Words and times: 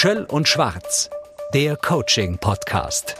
Schöll 0.00 0.26
und 0.30 0.46
Schwarz, 0.46 1.10
der 1.52 1.76
Coaching-Podcast. 1.76 3.16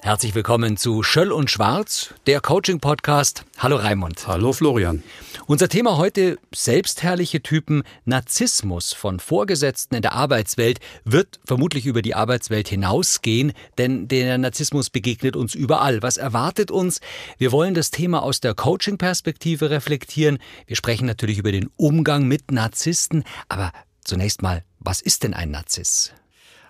Herzlich 0.00 0.36
willkommen 0.36 0.76
zu 0.76 1.02
Schöll 1.02 1.32
und 1.32 1.50
Schwarz, 1.50 2.14
der 2.28 2.40
Coaching-Podcast. 2.40 3.44
Hallo 3.58 3.78
Raimund. 3.78 4.28
Hallo 4.28 4.52
Florian. 4.52 5.02
Unser 5.46 5.68
Thema 5.68 5.96
heute 5.96 6.38
selbstherrliche 6.54 7.42
Typen. 7.42 7.82
Narzissmus 8.04 8.92
von 8.92 9.18
Vorgesetzten 9.18 9.96
in 9.96 10.02
der 10.02 10.12
Arbeitswelt 10.12 10.78
wird 11.04 11.40
vermutlich 11.44 11.86
über 11.86 12.00
die 12.00 12.14
Arbeitswelt 12.14 12.68
hinausgehen, 12.68 13.52
denn 13.76 14.06
der 14.06 14.38
Narzissmus 14.38 14.88
begegnet 14.88 15.34
uns 15.34 15.56
überall. 15.56 16.00
Was 16.00 16.16
erwartet 16.16 16.70
uns? 16.70 17.00
Wir 17.38 17.50
wollen 17.50 17.74
das 17.74 17.90
Thema 17.90 18.22
aus 18.22 18.40
der 18.40 18.54
Coaching-Perspektive 18.54 19.70
reflektieren. 19.70 20.38
Wir 20.66 20.76
sprechen 20.76 21.06
natürlich 21.06 21.38
über 21.38 21.50
den 21.50 21.70
Umgang 21.76 22.28
mit 22.28 22.52
Narzissten, 22.52 23.24
aber 23.48 23.72
zunächst 24.04 24.42
mal, 24.42 24.62
was 24.78 25.00
ist 25.00 25.24
denn 25.24 25.34
ein 25.34 25.50
Narziss? 25.50 26.12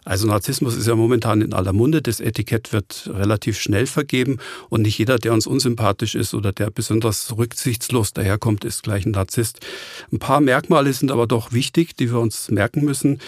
Also 0.04 0.26
Narzissmus 0.26 0.76
ist 0.76 0.88
ja 0.88 0.96
momentan 0.96 1.42
in 1.42 1.52
aller 1.52 1.72
Munde. 1.72 2.02
Das 2.02 2.20
Etikett 2.20 2.72
wird 2.72 3.08
relativ 3.12 3.60
schnell 3.60 3.86
vergeben 3.86 4.38
und 4.68 4.82
nicht 4.82 4.98
jeder, 4.98 5.18
der 5.18 5.32
uns 5.32 5.46
unsympathisch 5.46 6.14
ist 6.14 6.34
oder 6.34 6.52
der 6.52 6.70
besonders 6.70 7.36
rücksichtslos 7.36 8.12
daherkommt, 8.12 8.64
ist 8.64 8.82
gleich 8.82 9.06
ein 9.06 9.12
Narzisst. 9.12 9.60
Ein 10.10 10.18
paar 10.18 10.40
Merkmale 10.40 10.92
sind 10.92 11.12
aber 11.12 11.26
doch 11.26 11.52
wichtig, 11.52 11.96
die 11.96 12.10
wir 12.10 12.18
uns 12.18 12.50
merken 12.50 12.84
müssen. 12.84 13.20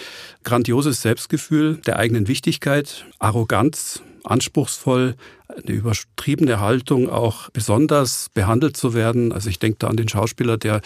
Grandioses 0.43 1.01
Selbstgefühl 1.01 1.77
der 1.85 1.97
eigenen 1.97 2.27
Wichtigkeit, 2.27 3.05
Arroganz, 3.19 4.01
anspruchsvoll, 4.25 5.15
eine 5.47 5.75
übertriebene 5.75 6.59
Haltung, 6.59 7.09
auch 7.09 7.49
besonders 7.51 8.29
behandelt 8.33 8.75
zu 8.75 8.93
werden. 8.93 9.31
Also 9.31 9.49
ich 9.49 9.59
denke 9.59 9.77
da 9.79 9.87
an 9.87 9.95
den 9.95 10.09
Schauspieler, 10.09 10.57
der 10.57 10.81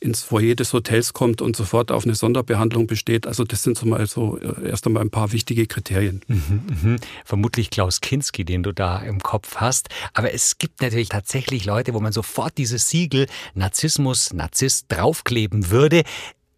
ins 0.00 0.22
Foyer 0.22 0.54
des 0.54 0.72
Hotels 0.72 1.12
kommt 1.12 1.42
und 1.42 1.56
sofort 1.56 1.90
auf 1.90 2.04
eine 2.04 2.14
Sonderbehandlung 2.14 2.86
besteht. 2.86 3.26
Also 3.26 3.44
das 3.44 3.62
sind 3.62 3.76
so 3.76 3.86
mal 3.86 4.06
so 4.06 4.38
äh, 4.38 4.68
erst 4.68 4.86
einmal 4.86 5.02
ein 5.02 5.10
paar 5.10 5.32
wichtige 5.32 5.66
Kriterien. 5.66 6.20
Mhm, 6.28 6.62
mh. 6.82 6.96
Vermutlich 7.24 7.70
Klaus 7.70 8.00
Kinski, 8.00 8.44
den 8.44 8.62
du 8.62 8.72
da 8.72 8.98
im 8.98 9.20
Kopf 9.20 9.56
hast. 9.56 9.88
Aber 10.12 10.32
es 10.32 10.58
gibt 10.58 10.80
natürlich 10.80 11.08
tatsächlich 11.08 11.64
Leute, 11.64 11.94
wo 11.94 12.00
man 12.00 12.12
sofort 12.12 12.56
dieses 12.56 12.88
Siegel 12.88 13.26
Narzissmus, 13.54 14.32
Narzisst 14.32 14.86
draufkleben 14.88 15.70
würde. 15.70 16.04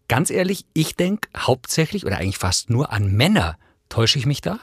Ganz 0.07 0.29
ehrlich, 0.29 0.65
ich 0.73 0.95
denke 0.95 1.27
hauptsächlich 1.35 2.05
oder 2.05 2.17
eigentlich 2.17 2.37
fast 2.37 2.69
nur 2.69 2.93
an 2.93 3.11
Männer 3.11 3.57
Täusche 3.89 4.19
ich 4.19 4.25
mich 4.25 4.41
da? 4.41 4.59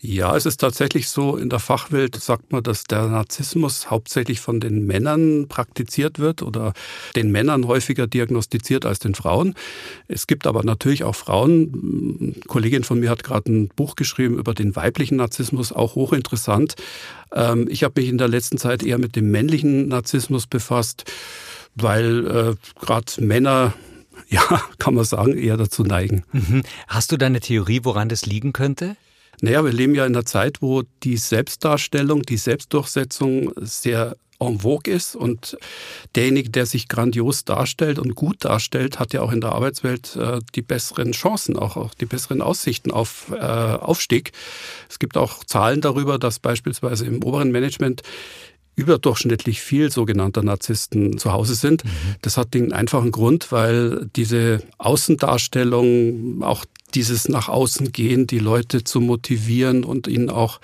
Ja, 0.00 0.36
es 0.36 0.44
ist 0.44 0.58
tatsächlich 0.58 1.08
so, 1.08 1.36
in 1.36 1.48
der 1.48 1.60
Fachwelt 1.60 2.14
sagt 2.16 2.52
man, 2.52 2.62
dass 2.62 2.84
der 2.84 3.08
Narzissmus 3.08 3.90
hauptsächlich 3.90 4.40
von 4.40 4.60
den 4.60 4.86
Männern 4.86 5.48
praktiziert 5.48 6.18
wird 6.18 6.42
oder 6.42 6.74
den 7.14 7.32
Männern 7.32 7.66
häufiger 7.66 8.06
diagnostiziert 8.06 8.84
als 8.84 8.98
den 8.98 9.14
Frauen. 9.14 9.54
Es 10.08 10.26
gibt 10.26 10.46
aber 10.46 10.62
natürlich 10.62 11.04
auch 11.04 11.14
Frauen. 11.14 12.12
Eine 12.20 12.40
Kollegin 12.46 12.84
von 12.84 13.00
mir 13.00 13.08
hat 13.08 13.24
gerade 13.24 13.50
ein 13.50 13.68
Buch 13.68 13.96
geschrieben 13.96 14.38
über 14.38 14.52
den 14.52 14.76
weiblichen 14.76 15.16
Narzissmus, 15.16 15.72
auch 15.72 15.94
hochinteressant. 15.94 16.74
Ähm, 17.32 17.68
ich 17.70 17.82
habe 17.82 18.00
mich 18.00 18.10
in 18.10 18.18
der 18.18 18.28
letzten 18.28 18.58
Zeit 18.58 18.82
eher 18.82 18.98
mit 18.98 19.16
dem 19.16 19.30
männlichen 19.30 19.88
Narzissmus 19.88 20.46
befasst, 20.46 21.10
weil 21.74 22.26
äh, 22.26 22.54
gerade 22.84 23.24
Männer 23.24 23.72
ja, 24.28 24.62
kann 24.78 24.94
man 24.94 25.04
sagen, 25.04 25.36
eher 25.36 25.56
dazu 25.56 25.82
neigen. 25.82 26.24
Mhm. 26.32 26.62
Hast 26.88 27.12
du 27.12 27.16
da 27.16 27.26
eine 27.26 27.40
Theorie, 27.40 27.80
woran 27.84 28.08
das 28.08 28.26
liegen 28.26 28.52
könnte? 28.52 28.96
Naja, 29.40 29.64
wir 29.64 29.72
leben 29.72 29.94
ja 29.94 30.06
in 30.06 30.14
einer 30.14 30.24
Zeit, 30.24 30.62
wo 30.62 30.82
die 31.02 31.18
Selbstdarstellung, 31.18 32.22
die 32.22 32.38
Selbstdurchsetzung 32.38 33.52
sehr 33.56 34.16
en 34.38 34.60
vogue 34.60 34.92
ist 34.92 35.16
und 35.16 35.56
derjenige, 36.14 36.50
der 36.50 36.66
sich 36.66 36.88
grandios 36.88 37.44
darstellt 37.44 37.98
und 37.98 38.14
gut 38.14 38.44
darstellt, 38.44 38.98
hat 38.98 39.12
ja 39.12 39.22
auch 39.22 39.32
in 39.32 39.40
der 39.40 39.52
Arbeitswelt 39.52 40.16
äh, 40.16 40.40
die 40.54 40.62
besseren 40.62 41.12
Chancen, 41.12 41.56
auch, 41.56 41.76
auch 41.76 41.94
die 41.94 42.06
besseren 42.06 42.42
Aussichten 42.42 42.90
auf 42.90 43.32
äh, 43.32 43.36
Aufstieg. 43.36 44.32
Es 44.88 44.98
gibt 44.98 45.16
auch 45.16 45.44
Zahlen 45.44 45.80
darüber, 45.80 46.18
dass 46.18 46.38
beispielsweise 46.38 47.06
im 47.06 47.22
oberen 47.22 47.50
Management 47.50 48.02
überdurchschnittlich 48.76 49.60
viel 49.60 49.90
sogenannter 49.90 50.42
Narzissten 50.42 51.18
zu 51.18 51.32
Hause 51.32 51.54
sind. 51.54 51.84
Mhm. 51.84 51.88
Das 52.22 52.36
hat 52.36 52.54
den 52.54 52.72
einfachen 52.72 53.10
Grund, 53.10 53.50
weil 53.50 54.08
diese 54.14 54.62
Außendarstellung, 54.78 56.42
auch 56.42 56.64
dieses 56.94 57.28
nach 57.28 57.48
außen 57.48 57.90
gehen, 57.92 58.26
die 58.26 58.38
Leute 58.38 58.84
zu 58.84 59.00
motivieren 59.00 59.82
und 59.82 60.06
ihnen 60.06 60.30
auch 60.30 60.60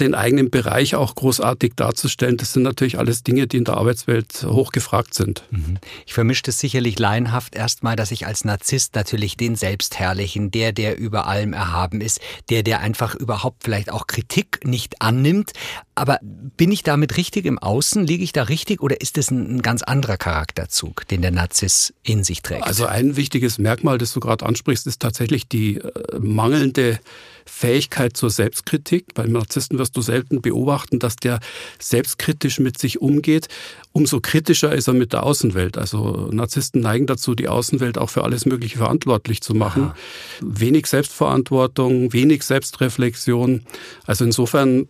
den 0.00 0.14
eigenen 0.14 0.50
Bereich 0.50 0.94
auch 0.94 1.14
großartig 1.14 1.72
darzustellen, 1.76 2.36
das 2.36 2.52
sind 2.52 2.62
natürlich 2.62 2.98
alles 2.98 3.22
Dinge, 3.22 3.46
die 3.46 3.56
in 3.56 3.64
der 3.64 3.76
Arbeitswelt 3.76 4.44
hochgefragt 4.44 5.14
sind. 5.14 5.44
Mhm. 5.50 5.78
Ich 6.06 6.14
vermische 6.14 6.42
das 6.42 6.60
sicherlich 6.60 6.98
laienhaft 6.98 7.54
erstmal, 7.54 7.96
dass 7.96 8.10
ich 8.10 8.26
als 8.26 8.44
Narzisst 8.44 8.94
natürlich 8.94 9.36
den 9.36 9.56
Selbstherrlichen, 9.56 10.50
der, 10.50 10.72
der 10.72 10.98
über 10.98 11.26
allem 11.26 11.52
erhaben 11.52 12.00
ist, 12.00 12.20
der, 12.50 12.62
der 12.62 12.80
einfach 12.80 13.14
überhaupt 13.14 13.64
vielleicht 13.64 13.90
auch 13.90 14.06
Kritik 14.06 14.60
nicht 14.64 15.00
annimmt. 15.00 15.52
Aber 15.94 16.18
bin 16.22 16.70
ich 16.70 16.82
damit 16.82 17.16
richtig 17.16 17.46
im 17.46 17.58
Außen? 17.58 18.06
Liege 18.06 18.22
ich 18.22 18.32
da 18.32 18.42
richtig 18.44 18.82
oder 18.82 19.00
ist 19.00 19.16
es 19.16 19.30
ein, 19.30 19.62
ganz 19.62 19.82
anderer 19.82 20.18
Charakterzug, 20.18 21.08
den 21.08 21.22
der 21.22 21.30
Narziss 21.30 21.94
in 22.02 22.22
sich 22.22 22.42
trägt? 22.42 22.64
Also 22.64 22.86
ein 22.86 23.16
wichtiges 23.16 23.58
Merkmal, 23.58 23.96
das 23.96 24.12
du 24.12 24.20
gerade 24.20 24.44
ansprichst, 24.44 24.86
ist 24.86 25.00
tatsächlich 25.00 25.48
die 25.48 25.78
äh, 25.78 26.18
mangelnde 26.18 27.00
Fähigkeit 27.46 28.16
zur 28.16 28.28
Selbstkritik. 28.28 29.14
Beim 29.14 29.32
Narzissten 29.32 29.78
wirst 29.86 29.96
du 29.96 30.02
selten 30.02 30.42
beobachten, 30.42 30.98
dass 30.98 31.16
der 31.16 31.38
selbstkritisch 31.78 32.58
mit 32.58 32.78
sich 32.78 33.00
umgeht. 33.00 33.46
Umso 33.92 34.20
kritischer 34.20 34.74
ist 34.74 34.88
er 34.88 34.94
mit 34.94 35.12
der 35.12 35.22
Außenwelt. 35.22 35.78
Also 35.78 36.28
Narzissten 36.32 36.80
neigen 36.80 37.06
dazu, 37.06 37.34
die 37.34 37.48
Außenwelt 37.48 37.98
auch 37.98 38.10
für 38.10 38.24
alles 38.24 38.46
Mögliche 38.46 38.78
verantwortlich 38.78 39.42
zu 39.42 39.54
machen. 39.54 39.84
Aha. 39.84 39.94
Wenig 40.42 40.86
Selbstverantwortung, 40.86 42.12
wenig 42.12 42.42
Selbstreflexion. 42.42 43.62
Also 44.06 44.24
insofern 44.24 44.88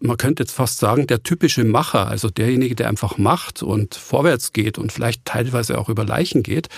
man 0.00 0.16
könnte 0.16 0.44
jetzt 0.44 0.52
fast 0.52 0.78
sagen, 0.78 1.08
der 1.08 1.24
typische 1.24 1.64
Macher, 1.64 2.06
also 2.06 2.30
derjenige, 2.30 2.76
der 2.76 2.88
einfach 2.88 3.18
macht 3.18 3.64
und 3.64 3.96
vorwärts 3.96 4.52
geht 4.52 4.78
und 4.78 4.92
vielleicht 4.92 5.24
teilweise 5.24 5.76
auch 5.76 5.88
über 5.88 6.04
Leichen 6.04 6.44
geht, 6.44 6.68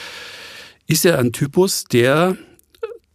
ist 0.86 1.04
ja 1.04 1.16
ein 1.16 1.32
Typus, 1.32 1.84
der 1.84 2.38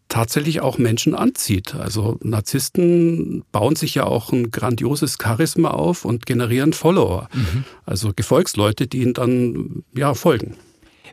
tatsächlich 0.09 0.61
auch 0.61 0.77
Menschen 0.77 1.15
anzieht. 1.15 1.75
Also 1.75 2.17
Narzissten 2.21 3.43
bauen 3.51 3.75
sich 3.75 3.95
ja 3.95 4.05
auch 4.05 4.31
ein 4.31 4.51
grandioses 4.51 5.17
Charisma 5.21 5.71
auf 5.71 6.05
und 6.05 6.25
generieren 6.25 6.73
Follower. 6.73 7.27
Mhm. 7.33 7.63
Also 7.85 8.11
Gefolgsleute, 8.15 8.87
die 8.87 9.01
ihnen 9.01 9.13
dann 9.13 9.83
ja 9.93 10.13
folgen. 10.13 10.55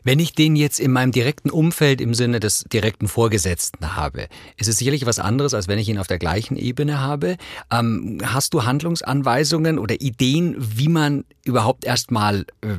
Wenn 0.03 0.19
ich 0.19 0.33
den 0.33 0.55
jetzt 0.55 0.79
in 0.79 0.91
meinem 0.91 1.11
direkten 1.11 1.49
Umfeld 1.49 2.01
im 2.01 2.13
Sinne 2.13 2.41
des 2.41 2.65
direkten 2.71 3.07
Vorgesetzten 3.07 3.95
habe, 3.95 4.27
ist 4.57 4.67
es 4.67 4.77
sicherlich 4.77 5.05
was 5.05 5.17
anderes, 5.17 5.53
als 5.53 5.69
wenn 5.69 5.79
ich 5.79 5.87
ihn 5.87 5.97
auf 5.97 6.07
der 6.07 6.19
gleichen 6.19 6.57
Ebene 6.57 6.99
habe. 6.99 7.37
Ähm, 7.71 8.19
hast 8.23 8.53
du 8.53 8.65
Handlungsanweisungen 8.65 9.79
oder 9.79 10.01
Ideen, 10.01 10.55
wie 10.57 10.89
man 10.89 11.23
überhaupt 11.45 11.85
erstmal, 11.85 12.45
äh, 12.61 12.77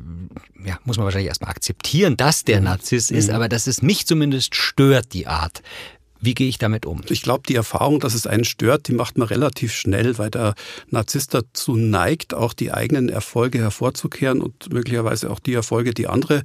ja, 0.66 0.78
muss 0.84 0.98
man 0.98 1.04
wahrscheinlich 1.04 1.28
erstmal 1.28 1.50
akzeptieren, 1.50 2.18
dass 2.18 2.44
der 2.44 2.58
mhm. 2.58 2.64
Narziss 2.64 3.10
ist, 3.10 3.28
mhm. 3.28 3.34
aber 3.34 3.48
dass 3.48 3.66
es 3.66 3.80
mich 3.80 4.06
zumindest 4.06 4.54
stört, 4.54 5.14
die 5.14 5.26
Art, 5.26 5.62
wie 6.24 6.34
gehe 6.34 6.48
ich 6.48 6.58
damit 6.58 6.86
um? 6.86 7.02
Ich 7.08 7.22
glaube, 7.22 7.42
die 7.48 7.54
Erfahrung, 7.54 8.00
dass 8.00 8.14
es 8.14 8.26
einen 8.26 8.44
stört, 8.44 8.88
die 8.88 8.92
macht 8.92 9.18
man 9.18 9.28
relativ 9.28 9.72
schnell, 9.72 10.18
weil 10.18 10.30
der 10.30 10.54
Narzisst 10.90 11.34
dazu 11.34 11.76
neigt, 11.76 12.34
auch 12.34 12.52
die 12.52 12.72
eigenen 12.72 13.08
Erfolge 13.08 13.58
hervorzukehren 13.58 14.40
und 14.40 14.72
möglicherweise 14.72 15.30
auch 15.30 15.38
die 15.38 15.54
Erfolge, 15.54 15.94
die 15.94 16.06
andere 16.06 16.42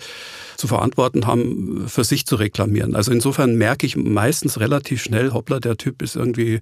zu 0.58 0.68
verantworten 0.68 1.28
haben, 1.28 1.88
für 1.88 2.04
sich 2.04 2.26
zu 2.26 2.36
reklamieren. 2.36 2.96
Also 2.96 3.12
insofern 3.12 3.56
merke 3.56 3.86
ich 3.86 3.96
meistens 3.96 4.60
relativ 4.60 5.02
schnell, 5.02 5.32
hoppla, 5.32 5.60
der 5.60 5.78
Typ 5.78 6.02
ist 6.02 6.16
irgendwie 6.16 6.60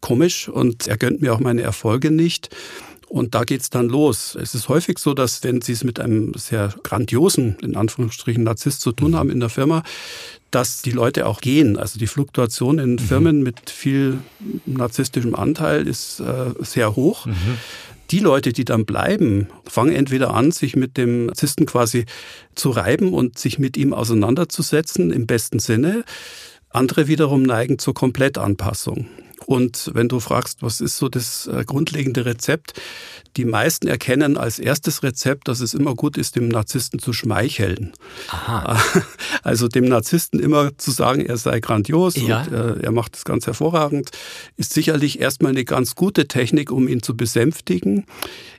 komisch 0.00 0.48
und 0.48 0.86
er 0.86 0.96
gönnt 0.96 1.20
mir 1.20 1.34
auch 1.34 1.40
meine 1.40 1.62
Erfolge 1.62 2.10
nicht. 2.10 2.50
Und 3.08 3.34
da 3.34 3.44
geht's 3.44 3.70
dann 3.70 3.88
los. 3.88 4.36
Es 4.40 4.54
ist 4.54 4.68
häufig 4.68 4.98
so, 4.98 5.14
dass 5.14 5.42
wenn 5.42 5.62
Sie 5.62 5.72
es 5.72 5.82
mit 5.82 5.98
einem 5.98 6.34
sehr 6.34 6.74
grandiosen, 6.82 7.56
in 7.62 7.74
Anführungsstrichen, 7.74 8.42
Narzisst 8.42 8.82
zu 8.82 8.92
tun 8.92 9.16
haben 9.16 9.30
in 9.30 9.40
der 9.40 9.48
Firma, 9.48 9.82
dass 10.50 10.82
die 10.82 10.90
Leute 10.90 11.26
auch 11.26 11.40
gehen. 11.40 11.78
Also 11.78 11.98
die 11.98 12.06
Fluktuation 12.06 12.78
in 12.78 12.92
mhm. 12.92 12.98
Firmen 12.98 13.42
mit 13.42 13.70
viel 13.70 14.18
narzisstischem 14.66 15.34
Anteil 15.34 15.86
ist 15.86 16.20
äh, 16.20 16.52
sehr 16.60 16.96
hoch. 16.96 17.26
Mhm. 17.26 17.34
Die 18.10 18.20
Leute, 18.20 18.52
die 18.52 18.64
dann 18.64 18.86
bleiben, 18.86 19.48
fangen 19.66 19.94
entweder 19.94 20.32
an, 20.32 20.50
sich 20.50 20.76
mit 20.76 20.96
dem 20.96 21.26
Narzissten 21.26 21.66
quasi 21.66 22.06
zu 22.54 22.70
reiben 22.70 23.12
und 23.12 23.38
sich 23.38 23.58
mit 23.58 23.76
ihm 23.76 23.92
auseinanderzusetzen, 23.92 25.10
im 25.10 25.26
besten 25.26 25.58
Sinne. 25.58 26.04
Andere 26.70 27.06
wiederum 27.06 27.42
neigen 27.42 27.78
zur 27.78 27.94
Komplettanpassung. 27.94 29.08
Und 29.46 29.90
wenn 29.94 30.08
du 30.08 30.20
fragst, 30.20 30.62
was 30.62 30.80
ist 30.80 30.96
so 30.96 31.08
das 31.08 31.46
äh, 31.46 31.64
grundlegende 31.64 32.24
Rezept, 32.24 32.74
die 33.36 33.44
meisten 33.44 33.86
erkennen 33.86 34.36
als 34.36 34.58
erstes 34.58 35.02
Rezept, 35.02 35.48
dass 35.48 35.60
es 35.60 35.72
immer 35.72 35.94
gut 35.94 36.18
ist, 36.18 36.36
dem 36.36 36.48
Narzissten 36.48 36.98
zu 36.98 37.12
schmeicheln. 37.12 37.92
Aha. 38.28 38.80
Also 39.42 39.68
dem 39.68 39.84
Narzissten 39.84 40.40
immer 40.40 40.76
zu 40.76 40.90
sagen, 40.90 41.24
er 41.24 41.36
sei 41.36 41.60
grandios 41.60 42.16
ja. 42.16 42.42
und 42.42 42.52
äh, 42.52 42.80
er 42.82 42.92
macht 42.92 43.16
es 43.16 43.24
ganz 43.24 43.46
hervorragend, 43.46 44.10
ist 44.56 44.74
sicherlich 44.74 45.20
erstmal 45.20 45.52
eine 45.52 45.64
ganz 45.64 45.94
gute 45.94 46.28
Technik, 46.28 46.70
um 46.70 46.88
ihn 46.88 47.02
zu 47.02 47.16
besänftigen. 47.16 48.04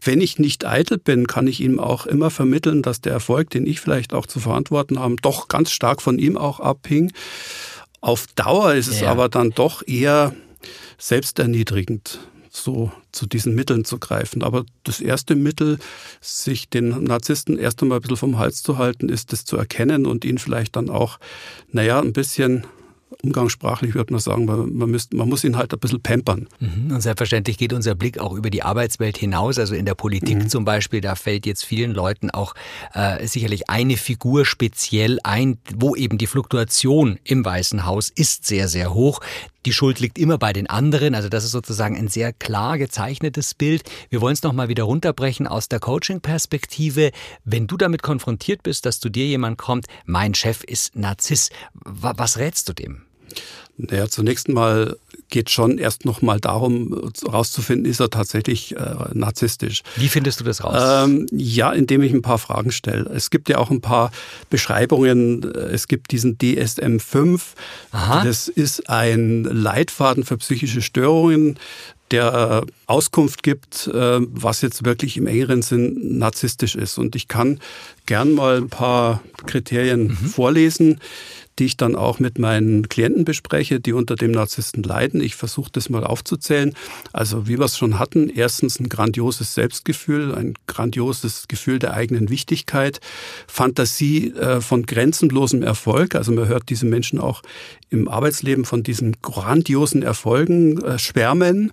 Wenn 0.03 0.21
ich 0.21 0.39
nicht 0.39 0.65
eitel 0.65 0.97
bin, 0.97 1.27
kann 1.27 1.47
ich 1.47 1.59
ihm 1.59 1.79
auch 1.79 2.05
immer 2.05 2.29
vermitteln, 2.29 2.81
dass 2.81 3.01
der 3.01 3.13
Erfolg, 3.13 3.49
den 3.49 3.67
ich 3.67 3.81
vielleicht 3.81 4.13
auch 4.13 4.25
zu 4.25 4.39
verantworten 4.39 4.99
habe, 4.99 5.17
doch 5.21 5.47
ganz 5.47 5.71
stark 5.71 6.01
von 6.01 6.17
ihm 6.17 6.37
auch 6.37 6.59
abhing. 6.59 7.11
Auf 8.01 8.27
Dauer 8.35 8.73
ist 8.75 8.87
es 8.87 9.01
ja. 9.01 9.11
aber 9.11 9.27
dann 9.27 9.49
doch 9.51 9.85
eher 9.85 10.33
selbsterniedrigend, 10.99 12.19
so 12.51 12.91
zu 13.11 13.25
diesen 13.25 13.55
Mitteln 13.55 13.85
zu 13.85 13.97
greifen. 13.97 14.43
Aber 14.43 14.65
das 14.83 15.01
erste 15.01 15.35
Mittel, 15.35 15.79
sich 16.21 16.69
den 16.69 17.03
Narzissten 17.03 17.57
erst 17.57 17.81
einmal 17.81 17.99
ein 17.99 18.01
bisschen 18.01 18.17
vom 18.17 18.37
Hals 18.37 18.61
zu 18.61 18.77
halten, 18.77 19.09
ist 19.09 19.33
es 19.33 19.45
zu 19.45 19.57
erkennen 19.57 20.05
und 20.05 20.25
ihn 20.25 20.37
vielleicht 20.37 20.75
dann 20.75 20.89
auch, 20.89 21.19
naja, 21.71 21.99
ein 21.99 22.13
bisschen 22.13 22.65
umgangssprachlich 23.23 23.95
würde 23.95 24.13
man 24.13 24.19
sagen, 24.19 24.45
man, 24.45 24.89
müsst, 24.89 25.13
man 25.13 25.27
muss 25.27 25.43
ihn 25.43 25.57
halt 25.57 25.73
ein 25.73 25.79
bisschen 25.79 26.01
pampern. 26.01 26.47
Mhm. 26.59 26.91
Und 26.93 27.01
selbstverständlich 27.01 27.57
geht 27.57 27.73
unser 27.73 27.95
Blick 27.95 28.19
auch 28.19 28.33
über 28.33 28.49
die 28.49 28.63
Arbeitswelt 28.63 29.17
hinaus. 29.17 29.57
Also 29.57 29.75
in 29.75 29.85
der 29.85 29.95
Politik 29.95 30.37
mhm. 30.37 30.49
zum 30.49 30.63
Beispiel, 30.63 31.01
da 31.01 31.15
fällt 31.15 31.45
jetzt 31.45 31.65
vielen 31.65 31.91
Leuten 31.91 32.29
auch 32.29 32.53
äh, 32.93 33.25
sicherlich 33.25 33.69
eine 33.69 33.97
Figur 33.97 34.45
speziell 34.45 35.19
ein, 35.23 35.57
wo 35.75 35.95
eben 35.95 36.17
die 36.17 36.27
Fluktuation 36.27 37.19
im 37.23 37.43
Weißen 37.43 37.85
Haus 37.85 38.09
ist 38.09 38.45
sehr, 38.45 38.67
sehr 38.67 38.93
hoch. 38.93 39.19
Die 39.65 39.73
Schuld 39.73 39.99
liegt 39.99 40.17
immer 40.17 40.37
bei 40.37 40.53
den 40.53 40.67
anderen. 40.67 41.15
Also 41.15 41.29
das 41.29 41.43
ist 41.43 41.51
sozusagen 41.51 41.97
ein 41.97 42.07
sehr 42.07 42.31
klar 42.33 42.77
gezeichnetes 42.77 43.53
Bild. 43.53 43.83
Wir 44.09 44.21
wollen 44.21 44.33
es 44.33 44.43
nochmal 44.43 44.69
wieder 44.69 44.83
runterbrechen 44.83 45.47
aus 45.47 45.67
der 45.67 45.79
Coaching-Perspektive. 45.79 47.11
Wenn 47.43 47.67
du 47.67 47.75
damit 47.75 48.01
konfrontiert 48.01 48.63
bist, 48.63 48.85
dass 48.85 48.99
zu 48.99 49.09
dir 49.09 49.25
jemand 49.25 49.57
kommt, 49.57 49.87
mein 50.05 50.33
Chef 50.33 50.63
ist 50.63 50.95
Narziss, 50.95 51.49
was 51.73 52.37
rätst 52.37 52.69
du 52.69 52.73
dem? 52.73 53.01
Naja, 53.77 54.07
zunächst 54.09 54.49
mal 54.49 54.97
geht 55.29 55.49
schon 55.49 55.77
erst 55.77 56.05
noch 56.05 56.21
mal 56.21 56.39
darum, 56.39 57.11
herauszufinden, 57.23 57.89
ist 57.89 57.99
er 57.99 58.09
tatsächlich 58.09 58.75
äh, 58.75 58.95
narzisstisch. 59.13 59.83
Wie 59.95 60.09
findest 60.09 60.39
du 60.39 60.43
das 60.43 60.63
raus? 60.63 61.05
Ähm, 61.05 61.27
ja, 61.31 61.71
indem 61.71 62.01
ich 62.01 62.13
ein 62.13 62.21
paar 62.21 62.39
Fragen 62.39 62.71
stelle. 62.71 63.09
Es 63.09 63.29
gibt 63.29 63.49
ja 63.49 63.57
auch 63.57 63.71
ein 63.71 63.81
paar 63.81 64.11
Beschreibungen. 64.49 65.43
Es 65.43 65.87
gibt 65.87 66.11
diesen 66.11 66.37
DSM-5. 66.37 67.41
Das 67.91 68.47
ist 68.47 68.89
ein 68.89 69.43
Leitfaden 69.43 70.23
für 70.23 70.37
psychische 70.37 70.81
Störungen 70.81 71.57
der 72.11 72.63
Auskunft 72.87 73.43
gibt, 73.43 73.87
äh, 73.87 74.19
was 74.21 74.61
jetzt 74.61 74.83
wirklich 74.83 75.17
im 75.17 75.27
engeren 75.27 75.61
Sinn 75.61 76.17
narzisstisch 76.17 76.75
ist. 76.75 76.97
Und 76.97 77.15
ich 77.15 77.27
kann 77.27 77.59
gern 78.05 78.33
mal 78.33 78.57
ein 78.57 78.69
paar 78.69 79.21
Kriterien 79.45 80.07
mhm. 80.07 80.15
vorlesen 80.15 80.99
die 81.59 81.65
ich 81.65 81.77
dann 81.77 81.95
auch 81.95 82.19
mit 82.19 82.39
meinen 82.39 82.87
Klienten 82.89 83.25
bespreche, 83.25 83.79
die 83.79 83.93
unter 83.93 84.15
dem 84.15 84.31
Narzissten 84.31 84.83
leiden. 84.83 85.21
Ich 85.21 85.35
versuche 85.35 85.69
das 85.71 85.89
mal 85.89 86.03
aufzuzählen. 86.03 86.73
Also 87.13 87.47
wie 87.47 87.59
wir 87.59 87.65
es 87.65 87.77
schon 87.77 87.99
hatten, 87.99 88.29
erstens 88.29 88.79
ein 88.79 88.89
grandioses 88.89 89.53
Selbstgefühl, 89.53 90.33
ein 90.33 90.53
grandioses 90.67 91.47
Gefühl 91.47 91.79
der 91.79 91.93
eigenen 91.93 92.29
Wichtigkeit, 92.29 92.99
Fantasie 93.47 94.31
äh, 94.31 94.61
von 94.61 94.85
grenzenlosem 94.85 95.61
Erfolg. 95.61 96.15
Also 96.15 96.31
man 96.31 96.47
hört 96.47 96.69
diese 96.69 96.85
Menschen 96.85 97.19
auch 97.19 97.41
im 97.89 98.07
Arbeitsleben 98.07 98.65
von 98.65 98.83
diesen 98.83 99.21
grandiosen 99.21 100.03
Erfolgen 100.03 100.81
äh, 100.81 100.99
schwärmen. 100.99 101.71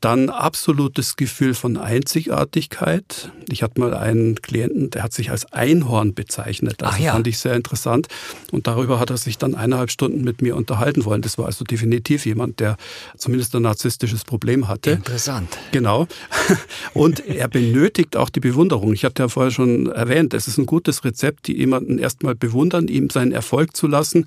Dann 0.00 0.30
absolutes 0.30 1.16
Gefühl 1.16 1.54
von 1.54 1.76
Einzigartigkeit. 1.76 3.30
Ich 3.50 3.62
hatte 3.62 3.80
mal 3.80 3.94
einen 3.94 4.36
Klienten, 4.40 4.90
der 4.90 5.02
hat 5.02 5.12
sich 5.12 5.30
als 5.30 5.52
Einhorn 5.52 6.14
bezeichnet. 6.14 6.76
Das 6.78 6.98
ja. 6.98 7.12
fand 7.12 7.26
ich 7.26 7.38
sehr 7.38 7.54
interessant. 7.54 8.08
Und 8.50 8.66
darüber 8.66 8.98
hat 8.98 9.10
er 9.10 9.18
sich 9.18 9.27
dann 9.36 9.54
eineinhalb 9.54 9.90
Stunden 9.90 10.24
mit 10.24 10.40
mir 10.40 10.56
unterhalten 10.56 11.04
wollen. 11.04 11.20
Das 11.20 11.36
war 11.36 11.46
also 11.46 11.64
definitiv 11.64 12.24
jemand, 12.24 12.60
der 12.60 12.78
zumindest 13.16 13.54
ein 13.54 13.62
narzisstisches 13.62 14.24
Problem 14.24 14.68
hatte. 14.68 14.92
Interessant. 14.92 15.58
Genau. 15.72 16.06
Und 16.94 17.26
er 17.26 17.48
benötigt 17.48 18.16
auch 18.16 18.30
die 18.30 18.40
Bewunderung. 18.40 18.94
Ich 18.94 19.04
hatte 19.04 19.24
ja 19.24 19.28
vorher 19.28 19.50
schon 19.50 19.86
erwähnt, 19.88 20.32
es 20.32 20.48
ist 20.48 20.56
ein 20.56 20.66
gutes 20.66 21.04
Rezept, 21.04 21.48
die 21.48 21.56
jemanden 21.56 21.98
erstmal 21.98 22.34
bewundern, 22.34 22.88
ihm 22.88 23.10
seinen 23.10 23.32
Erfolg 23.32 23.76
zu 23.76 23.86
lassen, 23.86 24.24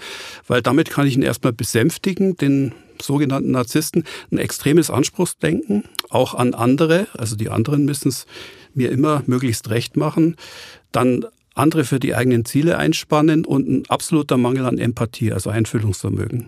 weil 0.47 0.61
damit 0.61 0.91
kann 0.91 1.07
ich 1.07 1.15
ihn 1.15 1.23
erstmal 1.23 1.53
besänftigen, 1.53 2.37
den 2.37 2.73
sogenannten 3.01 3.51
Narzissten, 3.51 4.03
ein 4.31 4.37
extremes 4.37 4.91
Anspruchsdenken, 4.91 5.85
auch 6.09 6.35
an 6.35 6.53
andere, 6.53 7.07
also 7.17 7.35
die 7.35 7.49
anderen 7.49 7.85
müssen 7.85 8.09
es 8.09 8.25
mir 8.73 8.91
immer 8.91 9.23
möglichst 9.25 9.69
recht 9.69 9.97
machen, 9.97 10.35
dann 10.91 11.25
andere 11.53 11.83
für 11.83 11.99
die 11.99 12.15
eigenen 12.15 12.45
Ziele 12.45 12.77
einspannen 12.77 13.45
und 13.45 13.67
ein 13.67 13.83
absoluter 13.89 14.37
Mangel 14.37 14.65
an 14.65 14.77
Empathie, 14.77 15.33
also 15.33 15.49
Einfühlungsvermögen. 15.49 16.47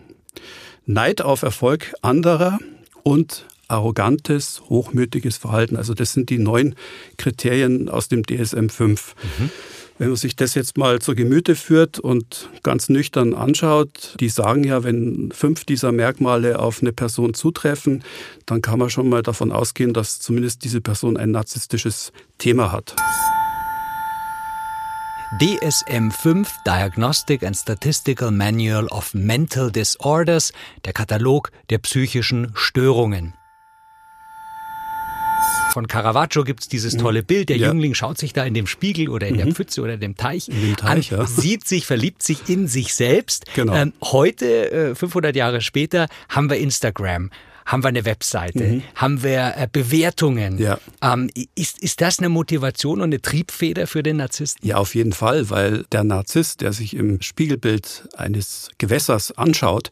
Neid 0.85 1.21
auf 1.21 1.41
Erfolg 1.41 1.94
anderer 2.01 2.59
und 3.03 3.45
arrogantes, 3.67 4.61
hochmütiges 4.69 5.38
Verhalten. 5.38 5.77
Also 5.77 5.94
das 5.94 6.13
sind 6.13 6.29
die 6.29 6.38
neun 6.38 6.75
Kriterien 7.17 7.89
aus 7.89 8.07
dem 8.07 8.23
DSM 8.23 8.67
5. 8.67 9.15
Mhm. 9.39 9.50
Wenn 10.00 10.07
man 10.07 10.17
sich 10.17 10.35
das 10.35 10.55
jetzt 10.55 10.77
mal 10.77 11.00
zu 11.00 11.13
Gemüte 11.13 11.55
führt 11.55 12.00
und 12.00 12.50
ganz 12.63 12.89
nüchtern 12.89 13.33
anschaut, 13.33 14.15
die 14.19 14.29
sagen 14.29 14.63
ja, 14.63 14.83
wenn 14.83 15.31
fünf 15.31 15.65
dieser 15.65 15.91
Merkmale 15.91 16.59
auf 16.59 16.81
eine 16.81 16.91
Person 16.91 17.33
zutreffen, 17.33 18.03
dann 18.45 18.61
kann 18.61 18.79
man 18.79 18.89
schon 18.89 19.07
mal 19.07 19.21
davon 19.21 19.51
ausgehen, 19.51 19.94
dass 19.94 20.19
zumindest 20.19 20.63
diese 20.63 20.81
Person 20.81 21.15
ein 21.15 21.31
narzisstisches 21.31 22.11
Thema 22.39 22.71
hat. 22.71 22.95
DSM-5 25.39 26.47
Diagnostic 26.63 27.44
and 27.44 27.56
Statistical 27.57 28.30
Manual 28.30 28.88
of 28.89 29.15
Mental 29.15 29.71
Disorders, 29.71 30.53
der 30.85 30.94
Katalog 30.94 31.51
der 31.71 31.80
psychischen 31.80 32.51
Störungen. 32.53 33.33
Von 35.71 35.88
Caravaggio 35.88 36.44
gibt 36.44 36.62
es 36.62 36.68
dieses 36.69 36.97
tolle 36.97 37.24
Bild. 37.24 37.50
Der 37.50 37.57
ja. 37.57 37.69
Jüngling 37.69 37.95
schaut 37.95 38.19
sich 38.19 38.33
da 38.33 38.44
in 38.44 38.53
dem 38.53 38.68
Spiegel 38.68 39.09
oder 39.09 39.27
in 39.27 39.33
mhm. 39.33 39.38
der 39.39 39.47
Pfütze 39.53 39.81
oder 39.81 39.97
dem 39.97 40.15
Teich, 40.15 40.45
dem 40.45 40.75
Teich 40.77 41.12
an, 41.12 41.19
ja. 41.19 41.25
sieht 41.25 41.68
sich, 41.68 41.88
verliebt 41.88 42.21
sich 42.21 42.47
in 42.47 42.68
sich 42.68 42.94
selbst. 42.94 43.45
Genau. 43.56 43.74
Ähm, 43.74 43.94
heute, 44.03 44.71
äh, 44.71 44.95
500 44.95 45.36
Jahre 45.36 45.62
später, 45.62 46.09
haben 46.29 46.51
wir 46.51 46.57
Instagram 46.57 47.31
haben 47.65 47.83
wir 47.83 47.89
eine 47.89 48.06
Webseite, 48.06 48.63
mhm. 48.63 48.83
haben 48.95 49.24
wir 49.24 49.54
äh, 49.57 49.68
Bewertungen. 49.71 50.57
Ja. 50.57 50.80
Ähm, 51.01 51.30
ist, 51.56 51.80
ist 51.80 52.01
das 52.01 52.19
eine 52.19 52.30
Motivation 52.30 53.00
und 53.00 53.06
eine 53.06 53.21
Triebfeder 53.21 53.88
für 53.88 54.04
den 54.04 54.18
Narzissten? 54.18 54.68
Ja, 54.68 54.77
auf 54.77 54.95
jeden 54.95 55.13
Fall, 55.13 55.50
weil 55.50 55.86
der 55.92 56.04
Narzisst, 56.04 56.62
der 56.62 56.74
sich 56.74 56.95
im 56.95 57.21
Spiegelbild 57.21 58.10
eines 58.18 58.69
Gewässers 58.77 59.31
anschaut, 59.38 59.89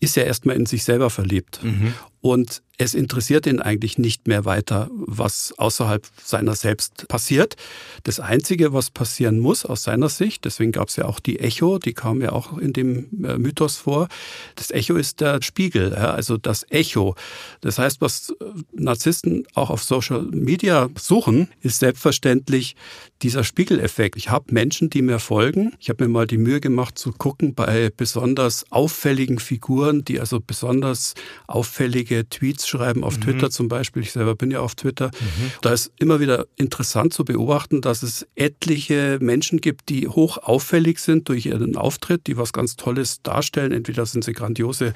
ist 0.00 0.16
ja 0.16 0.24
erstmal 0.24 0.56
in 0.56 0.66
sich 0.66 0.84
selber 0.84 1.10
verliebt. 1.10 1.60
Mhm. 1.62 1.94
Und 2.24 2.62
es 2.78 2.94
interessiert 2.94 3.46
ihn 3.46 3.60
eigentlich 3.60 3.98
nicht 3.98 4.26
mehr 4.26 4.46
weiter, 4.46 4.88
was 4.92 5.52
außerhalb 5.58 6.06
seiner 6.24 6.56
selbst 6.56 7.06
passiert. 7.06 7.54
Das 8.02 8.18
Einzige, 8.18 8.72
was 8.72 8.90
passieren 8.90 9.38
muss 9.38 9.66
aus 9.66 9.82
seiner 9.82 10.08
Sicht, 10.08 10.46
deswegen 10.46 10.72
gab 10.72 10.88
es 10.88 10.96
ja 10.96 11.04
auch 11.04 11.20
die 11.20 11.38
Echo, 11.38 11.78
die 11.78 11.92
kam 11.92 12.22
ja 12.22 12.32
auch 12.32 12.56
in 12.56 12.72
dem 12.72 13.24
äh, 13.24 13.36
Mythos 13.36 13.76
vor. 13.76 14.08
Das 14.56 14.70
Echo 14.70 14.96
ist 14.96 15.20
der 15.20 15.42
Spiegel, 15.42 15.94
also 15.94 16.38
das 16.38 16.66
Echo. 16.70 17.14
Das 17.60 17.78
heißt, 17.78 18.00
was 18.00 18.30
äh, 18.30 18.44
Narzissten 18.72 19.46
auch 19.52 19.68
auf 19.68 19.84
Social 19.84 20.22
Media 20.22 20.88
suchen, 20.98 21.48
ist 21.60 21.80
selbstverständlich 21.80 22.74
dieser 23.22 23.44
Spiegeleffekt. 23.44 24.16
Ich 24.16 24.30
habe 24.30 24.52
Menschen, 24.52 24.90
die 24.90 25.02
mir 25.02 25.18
folgen. 25.18 25.74
Ich 25.78 25.90
habe 25.90 26.04
mir 26.04 26.10
mal 26.10 26.26
die 26.26 26.38
Mühe 26.38 26.60
gemacht 26.60 26.98
zu 26.98 27.12
gucken 27.12 27.54
bei 27.54 27.90
besonders 27.94 28.64
auffälligen 28.70 29.38
Figuren, 29.38 30.04
die 30.04 30.18
also 30.18 30.40
besonders 30.40 31.14
auffällige 31.46 32.13
Tweets 32.22 32.44
Tweets 32.44 32.68
schreiben, 32.68 33.04
auf 33.04 33.16
mhm. 33.16 33.22
Twitter 33.22 33.50
zum 33.50 33.68
Beispiel. 33.68 34.02
Ich 34.02 34.12
selber 34.12 34.34
bin 34.34 34.50
ja 34.50 34.60
auf 34.60 34.74
Twitter. 34.74 35.06
Mhm. 35.06 35.52
Da 35.62 35.72
ist 35.72 35.92
immer 35.98 36.20
wieder 36.20 36.46
interessant 36.56 37.14
zu 37.14 37.24
beobachten, 37.24 37.80
dass 37.80 38.02
es 38.02 38.26
etliche 38.34 39.18
Menschen 39.20 39.60
gibt, 39.60 39.88
die 39.88 40.08
hoch 40.08 40.38
auffällig 40.38 40.98
sind 40.98 41.28
durch 41.28 41.46
ihren 41.46 41.76
Auftritt, 41.76 42.26
die 42.26 42.36
was 42.36 42.52
ganz 42.52 42.76
Tolles 42.76 43.22
darstellen. 43.22 43.72
Entweder 43.72 44.04
sind 44.06 44.24
sie 44.24 44.32
grandiose 44.32 44.92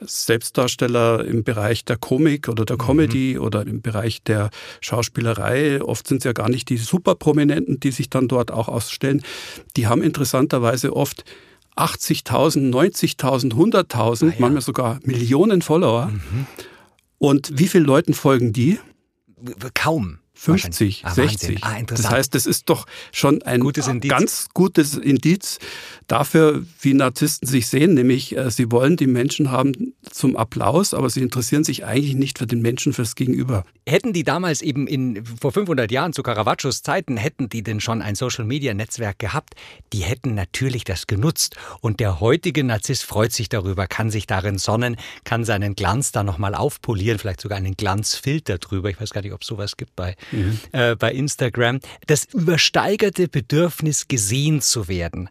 Selbstdarsteller 0.00 1.24
im 1.24 1.42
Bereich 1.42 1.84
der 1.84 1.96
Komik 1.96 2.48
oder 2.48 2.64
der 2.64 2.76
Comedy 2.76 3.34
mhm. 3.34 3.42
oder 3.42 3.66
im 3.66 3.80
Bereich 3.80 4.22
der 4.22 4.50
Schauspielerei. 4.80 5.82
Oft 5.82 6.06
sind 6.06 6.18
es 6.18 6.24
ja 6.24 6.32
gar 6.32 6.48
nicht 6.48 6.68
die 6.68 6.76
Superprominenten, 6.76 7.80
die 7.80 7.90
sich 7.90 8.10
dann 8.10 8.28
dort 8.28 8.50
auch 8.50 8.68
ausstellen. 8.68 9.22
Die 9.76 9.86
haben 9.86 10.02
interessanterweise 10.02 10.94
oft 10.94 11.24
80.000, 11.76 12.70
90.000, 12.70 13.52
100.000, 13.52 14.26
ja. 14.26 14.34
manchmal 14.38 14.62
sogar 14.62 15.00
Millionen 15.02 15.62
Follower. 15.62 16.06
Mhm. 16.06 16.46
Und 17.18 17.58
wie 17.58 17.68
vielen 17.68 17.84
Leuten 17.84 18.14
folgen 18.14 18.52
die? 18.52 18.78
Kaum. 19.74 20.18
50, 20.36 21.04
ah, 21.04 21.14
60. 21.14 21.64
Ah, 21.64 21.80
das 21.86 22.10
heißt, 22.10 22.34
das 22.34 22.44
ist 22.46 22.68
doch 22.68 22.86
schon 23.12 23.42
ein 23.42 23.60
gutes 23.60 23.88
ganz 24.08 24.48
gutes 24.52 24.94
Indiz 24.96 25.58
dafür, 26.08 26.64
wie 26.80 26.92
Narzissten 26.92 27.48
sich 27.48 27.68
sehen, 27.68 27.94
nämlich 27.94 28.36
äh, 28.36 28.50
sie 28.50 28.70
wollen 28.70 28.96
die 28.96 29.06
Menschen 29.06 29.50
haben 29.50 29.94
zum 30.02 30.36
Applaus, 30.36 30.92
aber 30.92 31.08
sie 31.08 31.20
interessieren 31.20 31.64
sich 31.64 31.84
eigentlich 31.84 32.14
nicht 32.14 32.38
für 32.38 32.46
den 32.46 32.60
Menschen, 32.60 32.92
fürs 32.92 33.14
Gegenüber. 33.14 33.64
Hätten 33.86 34.12
die 34.12 34.24
damals 34.24 34.60
eben 34.60 34.86
in, 34.86 35.24
vor 35.24 35.52
500 35.52 35.90
Jahren 35.90 36.12
zu 36.12 36.22
Caravaggios 36.22 36.82
Zeiten, 36.82 37.16
hätten 37.16 37.48
die 37.48 37.62
denn 37.62 37.80
schon 37.80 38.02
ein 38.02 38.14
Social-Media-Netzwerk 38.14 39.18
gehabt, 39.18 39.54
die 39.92 40.00
hätten 40.00 40.34
natürlich 40.34 40.84
das 40.84 41.06
genutzt. 41.06 41.56
Und 41.80 42.00
der 42.00 42.20
heutige 42.20 42.64
Narzisst 42.64 43.04
freut 43.04 43.32
sich 43.32 43.48
darüber, 43.48 43.86
kann 43.86 44.10
sich 44.10 44.26
darin 44.26 44.58
sonnen, 44.58 44.96
kann 45.24 45.44
seinen 45.44 45.74
Glanz 45.74 46.12
da 46.12 46.24
nochmal 46.24 46.54
aufpolieren, 46.54 47.18
vielleicht 47.18 47.40
sogar 47.40 47.58
einen 47.58 47.76
Glanzfilter 47.76 48.58
drüber. 48.58 48.90
Ich 48.90 49.00
weiß 49.00 49.10
gar 49.10 49.22
nicht, 49.22 49.32
ob 49.32 49.42
es 49.42 49.46
sowas 49.46 49.76
gibt 49.76 49.94
bei 49.96 50.16
mhm. 50.32 50.58
äh, 50.72 50.96
bei 50.96 51.12
Instagram, 51.12 51.80
das 52.06 52.24
übersteigerte 52.32 53.28
Bedürfnis, 53.28 54.08
gesehen 54.08 54.60
zu 54.60 54.88
werden. 54.88 55.28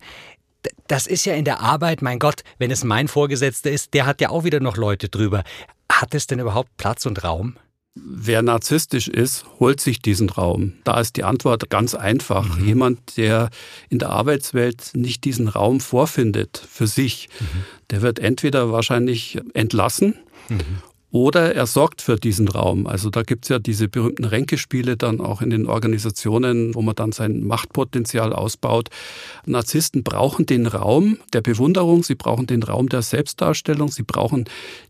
Das 0.87 1.07
ist 1.07 1.25
ja 1.25 1.33
in 1.33 1.45
der 1.45 1.59
Arbeit, 1.59 2.01
mein 2.01 2.19
Gott, 2.19 2.43
wenn 2.57 2.71
es 2.71 2.83
mein 2.83 3.07
Vorgesetzter 3.07 3.71
ist, 3.71 3.93
der 3.93 4.05
hat 4.05 4.21
ja 4.21 4.29
auch 4.29 4.43
wieder 4.43 4.59
noch 4.59 4.77
Leute 4.77 5.09
drüber. 5.09 5.43
Hat 5.91 6.13
es 6.15 6.27
denn 6.27 6.39
überhaupt 6.39 6.75
Platz 6.77 7.05
und 7.05 7.23
Raum? 7.23 7.57
Wer 7.95 8.41
narzisstisch 8.41 9.07
ist, 9.07 9.45
holt 9.59 9.79
sich 9.79 10.01
diesen 10.01 10.29
Raum. 10.29 10.73
Da 10.83 10.99
ist 10.99 11.15
die 11.15 11.23
Antwort 11.23 11.69
ganz 11.69 11.93
einfach. 11.93 12.57
Mhm. 12.57 12.65
Jemand, 12.65 13.17
der 13.17 13.51
in 13.89 13.99
der 13.99 14.09
Arbeitswelt 14.09 14.91
nicht 14.95 15.23
diesen 15.25 15.47
Raum 15.47 15.79
vorfindet 15.79 16.65
für 16.67 16.87
sich, 16.87 17.29
mhm. 17.39 17.63
der 17.91 18.01
wird 18.01 18.17
entweder 18.17 18.71
wahrscheinlich 18.71 19.39
entlassen 19.53 20.15
mhm. 20.49 20.81
Oder 21.13 21.53
er 21.53 21.67
sorgt 21.67 22.01
für 22.01 22.15
diesen 22.15 22.47
Raum. 22.47 22.87
Also 22.87 23.11
da 23.11 23.21
gibt's 23.21 23.47
ja 23.47 23.59
diese 23.59 23.87
berühmten 23.87 24.25
Ränkespiele 24.25 24.97
dann 24.97 25.21
auch 25.21 25.43
in 25.43 25.51
den 25.51 25.67
Organisationen, 25.67 26.73
wo 26.73 26.81
man 26.81 26.95
dann 26.95 27.11
sein 27.11 27.43
Machtpotenzial 27.43 28.33
ausbaut. 28.33 28.89
Narzissten 29.45 30.01
brauchen 30.01 30.47
den 30.47 30.65
Raum 30.65 31.19
der 31.31 31.41
Bewunderung, 31.41 32.01
sie 32.01 32.15
brauchen 32.15 32.47
den 32.47 32.63
Raum 32.63 32.89
der 32.89 33.03
Selbstdarstellung, 33.03 33.91
sie 33.91 34.01
brauchen 34.01 34.45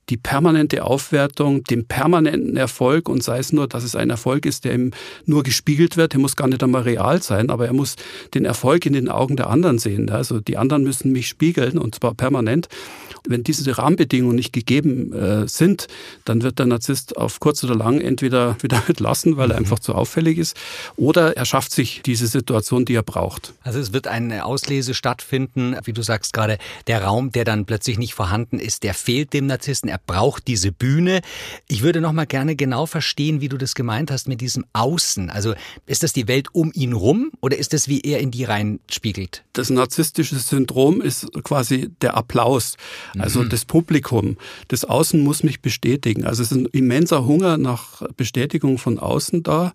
die 0.10 0.16
permanente 0.16 0.86
Aufwertung, 0.86 1.66
den 1.66 1.88
permanenten 1.88 2.56
Erfolg 2.56 3.10
und 3.10 3.22
sei 3.22 3.40
es 3.40 3.52
nur, 3.52 3.68
dass 3.68 3.84
es 3.84 3.94
ein 3.96 4.10
Erfolg 4.10 4.46
ist, 4.46 4.64
der 4.64 4.76
ihm 4.76 4.92
nur 5.26 5.44
gespiegelt 5.44 5.98
wird, 5.98 6.14
der 6.14 6.22
muss 6.22 6.38
gar 6.38 6.48
nicht 6.48 6.64
einmal 6.64 6.84
real 6.84 7.22
sein, 7.22 7.50
aber 7.50 7.68
er 7.68 7.74
muss 7.74 7.98
den 8.34 8.46
Erfolg 8.46 8.86
in 8.86 8.94
den 8.94 9.10
Augen 9.10 9.36
der 9.36 9.50
anderen 9.50 9.78
sehen. 9.78 10.10
Also 10.10 10.40
die 10.40 10.56
anderen 10.56 10.84
müssen 10.84 11.12
mich 11.12 11.28
spiegeln 11.28 11.78
und 11.78 11.96
zwar 11.96 12.14
permanent. 12.14 12.70
Wenn 13.26 13.44
diese 13.44 13.78
Rahmenbedingungen 13.78 14.36
nicht 14.36 14.52
gegeben 14.52 15.14
äh, 15.14 15.48
sind, 15.48 15.88
dann 16.26 16.42
wird 16.42 16.60
der 16.60 16.66
Narzisst 16.66 17.18
auf 17.18 17.40
kurz 17.40 17.64
oder 17.64 17.76
lang 17.76 18.02
entweder 18.02 18.58
wieder 18.64 18.82
entlassen, 18.88 19.38
weil 19.38 19.52
er 19.52 19.58
mhm. 19.58 19.66
einfach 19.66 19.80
zu 19.80 19.96
auffällig 19.96 20.38
ist, 20.38 20.58
oder 20.96 21.38
er 21.38 21.46
schafft 21.46 21.72
sich 21.72 22.02
diese 22.06 22.28
Situation, 22.28 22.86
die 22.86 22.96
er 22.96 23.04
braucht. 23.04 23.54
Also 23.64 23.80
es 23.80 23.94
wird 23.94 24.08
eine 24.08 24.46
Auslese 24.46 24.94
stattfinden, 24.94 25.76
wie 25.84 25.94
du 25.94 26.02
sagst 26.02 26.34
gerade, 26.34 26.58
der 26.88 27.04
Raum, 27.04 27.32
der 27.32 27.46
dann 27.46 27.66
plötzlich 27.66 27.98
nicht 27.98 28.14
vorhanden 28.14 28.60
ist, 28.60 28.84
der 28.84 28.94
fehlt 28.94 29.34
dem 29.34 29.48
Narzissten 29.48 29.90
er 29.90 30.00
braucht 30.06 30.48
diese 30.48 30.72
Bühne. 30.72 31.22
Ich 31.68 31.84
würde 31.84 32.02
noch 32.02 32.14
mal 32.14 32.26
gerne 32.26 32.56
genau 32.56 32.86
verstehen, 32.86 33.42
wie 33.42 33.50
du 33.50 33.58
das 33.58 33.76
gemeint 33.76 34.12
hast 34.12 34.28
mit 34.28 34.42
diesem 34.42 34.66
Außen. 34.74 35.30
Also 35.30 35.54
ist 35.86 36.04
das 36.04 36.14
die 36.14 36.28
Welt 36.28 36.48
um 36.54 36.72
ihn 36.74 36.94
rum 36.94 37.32
oder 37.42 37.58
ist 37.58 37.74
das, 37.74 37.88
wie 37.88 38.02
er 38.02 38.20
in 38.20 38.32
die 38.32 38.44
reinspiegelt? 38.44 39.44
Das 39.54 39.70
narzisstische 39.70 40.38
Syndrom 40.38 41.02
ist 41.02 41.32
quasi 41.44 41.92
der 42.02 42.16
Applaus, 42.18 42.76
also 43.18 43.42
mhm. 43.42 43.50
das 43.50 43.66
Publikum. 43.66 44.38
Das 44.68 44.84
Außen 44.84 45.20
muss 45.22 45.44
mich 45.44 45.62
bestätigen. 45.62 46.03
Also 46.26 46.44
es 46.44 46.52
ist 46.52 46.58
ein 46.58 46.66
immenser 46.66 47.26
Hunger 47.26 47.58
nach 47.58 48.02
Bestätigung 48.18 48.78
von 48.78 49.00
außen 49.00 49.44
da 49.44 49.74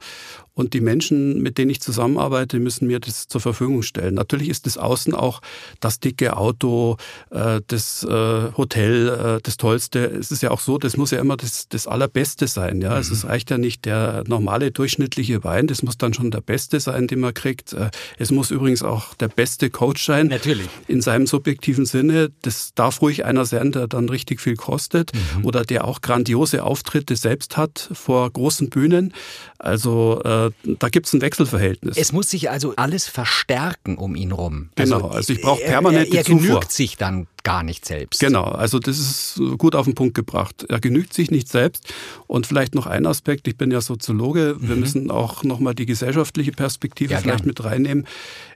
und 0.59 0.75
die 0.75 0.81
Menschen, 0.81 1.41
mit 1.41 1.57
denen 1.57 1.71
ich 1.71 1.81
zusammenarbeite, 1.81 2.59
müssen 2.59 2.88
mir 2.88 2.99
das 2.99 3.29
zur 3.29 3.41
Verfügung 3.41 3.83
stellen. 3.83 4.15
Natürlich 4.15 4.49
ist 4.49 4.67
das 4.67 4.77
Außen 4.77 5.15
auch 5.15 5.41
das 5.79 6.00
dicke 6.00 6.37
Auto, 6.37 6.97
äh, 7.31 7.61
das 7.69 8.03
äh, 8.03 8.53
Hotel, 8.57 9.09
äh, 9.09 9.41
das 9.41 9.57
Tollste. 9.57 10.07
Es 10.07 10.33
ist 10.33 10.43
ja 10.43 10.50
auch 10.50 10.59
so, 10.59 10.77
das 10.77 10.97
muss 10.97 11.12
ja 11.12 11.21
immer 11.21 11.37
das, 11.37 11.69
das 11.69 11.87
Allerbeste 11.87 12.49
sein. 12.49 12.81
Ja, 12.81 12.97
mhm. 12.97 12.99
es 12.99 13.25
reicht 13.25 13.50
ja 13.50 13.59
nicht 13.59 13.85
der 13.85 14.25
normale 14.27 14.73
durchschnittliche 14.73 15.45
Wein. 15.45 15.69
Das 15.69 15.85
muss 15.85 15.97
dann 15.97 16.12
schon 16.12 16.33
der 16.33 16.41
Beste 16.41 16.81
sein, 16.81 17.07
den 17.07 17.21
man 17.21 17.35
kriegt. 17.35 17.77
Es 18.19 18.33
muss 18.33 18.50
übrigens 18.50 18.83
auch 18.83 19.15
der 19.15 19.29
beste 19.29 19.71
Coach 19.71 20.05
sein. 20.05 20.27
Natürlich. 20.27 20.67
In 20.88 21.03
seinem 21.03 21.29
subjektiven 21.29 21.87
Sinne. 21.87 22.33
Das 22.43 22.73
darf 22.75 23.00
ruhig 23.00 23.25
einer 23.25 23.45
sein, 23.45 23.71
der 23.71 23.87
dann 23.87 24.09
richtig 24.09 24.41
viel 24.41 24.57
kostet 24.57 25.12
mhm. 25.15 25.45
oder 25.45 25.62
der 25.65 25.85
auch 25.85 26.00
grandiose 26.00 26.65
Auftritte 26.65 27.15
selbst 27.15 27.57
hat 27.57 27.91
vor 27.93 28.29
großen 28.29 28.71
Bühnen. 28.71 29.15
Also 29.59 30.21
äh, 30.25 30.48
da 30.64 30.88
gibt 30.88 31.07
es 31.07 31.12
ein 31.12 31.21
Wechselverhältnis. 31.21 31.97
Es 31.97 32.12
muss 32.12 32.31
sich 32.31 32.50
also 32.50 32.75
alles 32.76 33.07
verstärken 33.09 33.97
um 33.97 34.14
ihn 34.14 34.33
rum. 34.33 34.71
Genau, 34.75 34.97
also, 34.97 35.09
also 35.09 35.33
ich 35.33 35.43
brauche 35.43 35.62
permanent 35.62 36.09
er, 36.09 36.14
er, 36.14 36.19
er 36.19 36.25
genügt 36.25 36.73
sich 36.73 36.97
dann 36.97 37.26
gar 37.49 37.62
nicht 37.62 37.87
selbst. 37.87 38.21
Genau, 38.21 38.45
also 38.45 38.78
das 38.78 38.99
ist 38.99 39.40
gut 39.57 39.75
auf 39.75 39.87
den 39.87 39.95
Punkt 39.95 40.14
gebracht. 40.14 40.67
Er 40.69 40.81
genügt 40.81 41.14
sich 41.14 41.31
nicht 41.31 41.49
selbst. 41.49 41.95
Und 42.26 42.47
vielleicht 42.47 42.75
noch 42.75 42.87
ein 42.87 43.07
Aspekt, 43.07 43.49
ich 43.49 43.57
bin 43.57 43.71
ja 43.71 43.81
Soziologe, 43.81 44.57
wir 44.61 44.75
mhm. 44.75 44.81
müssen 44.81 45.11
auch 45.11 45.45
nochmal 45.45 45.75
die 45.75 45.87
gesellschaftliche 45.87 46.52
Perspektive 46.52 47.14
ja, 47.14 47.21
vielleicht 47.21 47.45
gern. 47.45 47.49
mit 47.49 47.64
reinnehmen. 47.64 48.07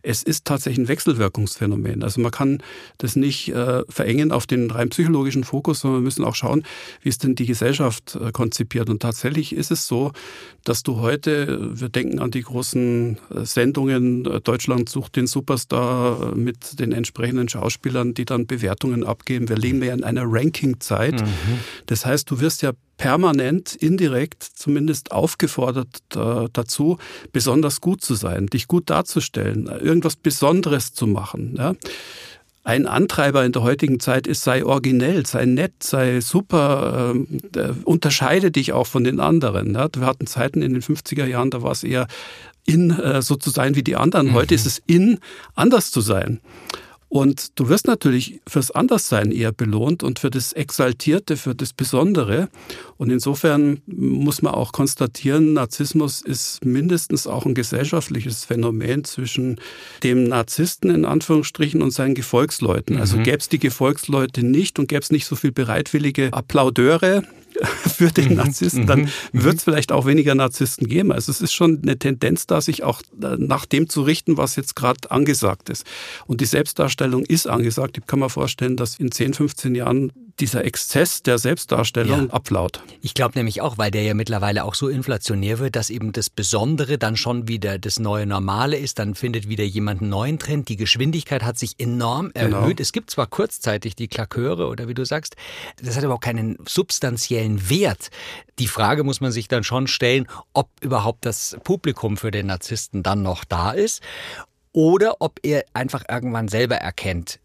Es 0.03 0.23
ist 0.23 0.45
tatsächlich 0.45 0.85
ein 0.85 0.89
Wechselwirkungsphänomen. 0.89 2.03
Also 2.03 2.21
man 2.21 2.33
kann 2.33 2.63
das 2.99 3.17
nicht 3.17 3.49
äh, 3.49 3.83
verengen 3.89 4.31
auf 4.31 4.47
den 4.47 4.71
rein 4.71 4.91
psychologischen 4.91 5.45
Fokus, 5.45 5.81
sondern 5.81 6.03
wir 6.03 6.05
müssen 6.05 6.25
auch 6.25 6.35
schauen, 6.35 6.65
wie 7.01 7.09
ist 7.09 7.25
denn 7.25 7.35
die 7.35 7.47
Gesellschaft 7.47 8.17
äh, 8.17 8.31
konzipiert. 8.31 8.91
Und 8.91 9.01
tatsächlich 9.01 9.55
ist 9.55 9.71
es 9.71 9.87
so, 9.87 10.13
dass 10.65 10.83
du 10.83 11.01
heute, 11.01 11.81
wir 11.81 11.89
denken 11.89 12.19
an 12.19 12.31
die 12.31 12.43
großen 12.43 13.19
äh, 13.35 13.45
Sendungen, 13.45 14.27
äh, 14.27 14.41
Deutschland 14.41 14.89
sucht 14.89 15.17
den 15.17 15.27
Superstar 15.27 16.35
äh, 16.35 16.37
mit 16.37 16.79
den 16.79 16.93
entsprechenden 16.93 17.49
Schauspielern, 17.49 18.13
die 18.13 18.27
dann 18.27 18.47
Bewertungen 18.83 19.05
abgeben. 19.05 19.49
Wir 19.49 19.57
leben 19.57 19.83
ja 19.83 19.95
in 19.95 20.05
einer 20.05 20.25
Ranking-Zeit. 20.27 21.21
Mhm. 21.21 21.61
Das 21.87 22.05
heißt, 22.05 22.31
du 22.31 22.41
wirst 22.41 22.63
ja 22.63 22.73
permanent, 22.97 23.75
indirekt 23.75 24.43
zumindest 24.43 25.13
aufgefordert 25.13 26.03
äh, 26.15 26.49
dazu, 26.53 26.99
besonders 27.33 27.81
gut 27.81 28.03
zu 28.03 28.15
sein, 28.15 28.47
dich 28.47 28.69
gut 28.69 28.91
darzustellen, 28.91 29.67
irgendwas 29.67 30.17
Besonderes 30.17 30.93
zu 30.93 31.07
machen. 31.07 31.55
Ja? 31.57 31.75
Ein 32.65 32.87
Antreiber 32.87 33.45
in 33.45 33.51
der 33.53 33.63
heutigen 33.63 33.99
Zeit 33.99 34.29
ist, 34.29 34.45
sei 34.45 34.65
originell, 34.65 35.27
sei 35.27 35.47
nett, 35.47 35.83
sei 35.83 36.21
super, 36.21 37.15
äh, 37.57 37.73
unterscheide 37.85 38.53
dich 38.53 38.73
auch 38.73 38.87
von 38.87 39.03
den 39.05 39.19
anderen. 39.19 39.75
Ja? 39.75 39.89
Wir 39.95 40.07
hatten 40.07 40.27
Zeiten 40.27 40.63
in 40.63 40.73
den 40.73 40.83
50er 40.83 41.27
Jahren, 41.27 41.51
da 41.51 41.63
war 41.63 41.73
es 41.73 41.83
eher 41.83 42.07
in, 42.65 42.91
äh, 42.91 43.23
so 43.23 43.35
zu 43.35 43.51
sein 43.51 43.75
wie 43.75 43.83
die 43.83 43.97
anderen. 43.97 44.33
Heute 44.33 44.55
mhm. 44.55 44.57
ist 44.57 44.67
es 44.67 44.83
in, 44.87 45.19
anders 45.55 45.91
zu 45.91 46.01
sein. 46.01 46.41
Und 47.13 47.61
du 47.61 47.69
wirst 47.69 47.89
natürlich 47.89 48.41
fürs 48.49 48.71
Anderssein 48.71 49.33
eher 49.33 49.53
belohnt 49.53 50.03
und 50.03 50.19
für 50.19 50.31
das 50.31 50.55
Exaltierte, 50.55 51.37
für 51.37 51.55
das 51.55 51.75
Besondere. 51.75 52.49
Und 53.03 53.11
insofern 53.11 53.81
muss 53.87 54.43
man 54.43 54.55
auch 54.55 54.71
konstatieren, 54.71 55.55
Narzissmus 55.55 56.21
ist 56.21 56.65
mindestens 56.65 57.27
auch 57.27 57.47
ein 57.47 57.55
gesellschaftliches 57.55 58.45
Phänomen 58.45 59.03
zwischen 59.03 59.61
dem 60.05 60.23
Narzissten 60.23 60.89
in 60.89 61.05
Anführungsstrichen 61.05 61.83
und 61.83 61.91
seinen 61.91 62.15
Gefolgsleuten. 62.15 62.99
Also 62.99 63.17
mhm. 63.17 63.25
gäbe 63.25 63.39
es 63.39 63.49
die 63.49 63.59
Gefolgsleute 63.59 64.47
nicht 64.47 64.79
und 64.79 64.87
gäbe 64.87 65.01
es 65.01 65.11
nicht 65.11 65.27
so 65.27 65.35
viel 65.35 65.51
bereitwillige 65.51 66.33
Applaudeure, 66.33 67.25
für 67.97 68.11
den 68.11 68.31
mhm. 68.31 68.37
Narzissten, 68.37 68.87
dann 68.87 69.01
mhm. 69.03 69.09
wird 69.33 69.57
es 69.57 69.65
vielleicht 69.65 69.93
auch 69.93 70.07
weniger 70.07 70.35
Narzissten 70.35 70.87
geben. 70.87 71.13
Also 71.13 71.31
es 71.31 71.41
ist 71.41 71.53
schon 71.53 71.81
eine 71.83 71.99
Tendenz 71.99 72.47
da, 72.47 72.61
sich 72.61 72.83
auch 72.83 73.03
äh, 73.21 73.37
nach 73.37 73.67
dem 73.67 73.89
zu 73.89 74.03
richten, 74.03 74.37
was 74.37 74.57
jetzt 74.57 74.77
gerade 74.77 75.11
angesagt 75.11 75.69
ist. 75.69 75.85
Und 76.27 76.41
die 76.41 76.47
Selbstdarstellung 76.47 77.25
ist 77.25 77.47
angesagt. 77.47 77.99
Ich 77.99 78.07
kann 78.07 78.21
mir 78.21 78.31
vorstellen, 78.31 78.77
dass 78.77 78.99
in 78.99 79.11
10, 79.11 79.35
15 79.35 79.75
Jahren 79.75 80.13
dieser 80.43 80.65
Exzess 80.65 81.23
der 81.23 81.39
Selbstdarstellung 81.39 82.27
ja. 82.27 82.33
abflaut. 82.33 82.83
Ich 83.01 83.15
glaube 83.15 83.39
nämlich 83.39 83.61
auch, 83.61 83.79
weil 83.79 83.93
der 83.93 84.03
ja 84.03 84.13
mittlerweile 84.13 84.65
auch 84.65 84.75
so 84.75 84.89
inflationär 84.89 85.61
wird, 85.61 85.77
dass 85.77 85.89
eben 85.89 86.11
das 86.11 86.31
Besondere 86.31 86.99
dann 86.99 87.17
schon 87.17 87.47
wieder 87.47 87.79
das 87.79 88.01
neue 88.01 88.27
Normale 88.27 88.77
ist. 88.77 88.99
Dann 88.99 89.15
findet 89.15 89.49
wieder 89.49 89.63
jemand 89.63 90.01
einen 90.01 90.11
neuen 90.11 90.41
Trend. 90.41 90.69
Die 90.69 90.77
Geschwindigkeit 90.77 91.45
hat 91.45 91.61
sich 91.61 91.79
enorm 91.79 92.33
genau. 92.35 92.59
erhöht. 92.59 92.81
Es 92.81 92.91
gibt 92.91 93.11
zwar 93.11 93.29
kurzzeitig 93.29 93.95
die 93.95 94.09
Klaköre 94.09 94.67
oder 94.67 94.89
wie 94.89 94.95
du 94.95 95.07
sagst, 95.07 95.37
das 95.81 95.97
hat 95.97 96.03
aber 96.03 96.15
auch 96.15 96.21
keinen 96.21 96.59
substanziellen 96.67 97.71
Wert. 97.71 98.11
Die 98.59 98.67
Frage 98.67 99.05
muss 99.05 99.21
man 99.21 99.31
sich 99.31 99.47
dann 99.47 99.63
schon 99.63 99.87
stellen, 99.87 100.27
ob 100.55 100.71
überhaupt 100.81 101.25
das 101.25 101.57
Publikum 101.63 102.17
für 102.17 102.33
den 102.33 102.47
Narzissten 102.47 103.05
dann 103.05 103.23
noch 103.23 103.45
da 103.45 103.71
ist 103.71 104.03
oder 104.73 105.17
ob 105.21 105.39
er 105.43 105.65
einfach 105.73 106.03
irgendwann 106.09 106.49
selber 106.49 106.77
erkennt, 106.77 107.39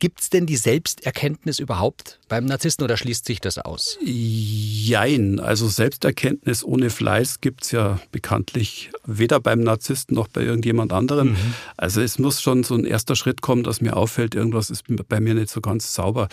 Gibt 0.00 0.22
es 0.22 0.30
denn 0.30 0.46
die 0.46 0.56
Selbsterkenntnis 0.56 1.58
überhaupt 1.58 2.20
beim 2.28 2.46
Narzissten 2.46 2.84
oder 2.84 2.96
schließt 2.96 3.26
sich 3.26 3.38
das 3.38 3.58
aus? 3.58 3.98
Jein. 4.02 5.38
Also 5.38 5.68
Selbsterkenntnis 5.68 6.64
ohne 6.64 6.88
Fleiß 6.88 7.42
gibt 7.42 7.64
es 7.64 7.72
ja 7.72 8.00
bekanntlich 8.10 8.90
weder 9.04 9.40
beim 9.40 9.60
Narzissten 9.60 10.14
noch 10.14 10.28
bei 10.28 10.40
irgendjemand 10.40 10.94
anderem. 10.94 11.32
Mhm. 11.32 11.54
Also 11.76 12.00
es 12.00 12.18
muss 12.18 12.40
schon 12.40 12.64
so 12.64 12.76
ein 12.76 12.86
erster 12.86 13.14
Schritt 13.14 13.42
kommen, 13.42 13.62
dass 13.62 13.82
mir 13.82 13.94
auffällt, 13.94 14.34
irgendwas 14.34 14.70
ist 14.70 14.84
bei 15.06 15.20
mir 15.20 15.34
nicht 15.34 15.50
so 15.50 15.60
ganz 15.60 15.94
sauber. 15.94 16.28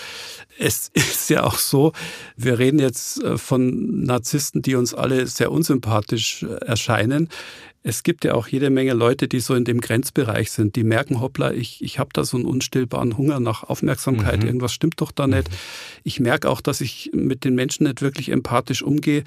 Es 0.57 0.89
ist 0.93 1.29
ja 1.29 1.43
auch 1.43 1.59
so, 1.59 1.91
wir 2.37 2.59
reden 2.59 2.79
jetzt 2.79 3.21
äh, 3.21 3.37
von 3.37 4.03
Narzissten, 4.05 4.61
die 4.61 4.75
uns 4.75 4.93
alle 4.93 5.27
sehr 5.27 5.51
unsympathisch 5.51 6.43
äh, 6.43 6.65
erscheinen 6.65 7.27
es 7.87 8.03
gibt 8.03 8.25
ja 8.25 8.33
auch 8.33 8.49
jede 8.49 8.69
Menge 8.69 8.93
Leute, 8.93 9.29
die 9.29 9.39
so 9.39 9.55
in 9.55 9.63
dem 9.63 9.79
Grenzbereich 9.79 10.51
sind, 10.51 10.75
die 10.75 10.83
merken, 10.83 11.21
hoppla, 11.21 11.53
ich, 11.53 11.81
ich 11.81 11.99
habe 11.99 12.09
da 12.11 12.25
so 12.25 12.35
einen 12.35 12.45
unstillbaren 12.45 13.17
Hunger 13.17 13.39
nach 13.39 13.63
Aufmerksamkeit, 13.63 14.41
mhm. 14.41 14.47
irgendwas 14.47 14.73
stimmt 14.73 14.99
doch 14.99 15.13
da 15.13 15.25
nicht. 15.25 15.49
Mhm. 15.49 15.55
Ich 16.03 16.19
merke 16.19 16.49
auch, 16.49 16.59
dass 16.59 16.81
ich 16.81 17.11
mit 17.13 17.45
den 17.45 17.55
Menschen 17.55 17.85
nicht 17.85 18.01
wirklich 18.01 18.27
empathisch 18.29 18.83
umgehe. 18.83 19.23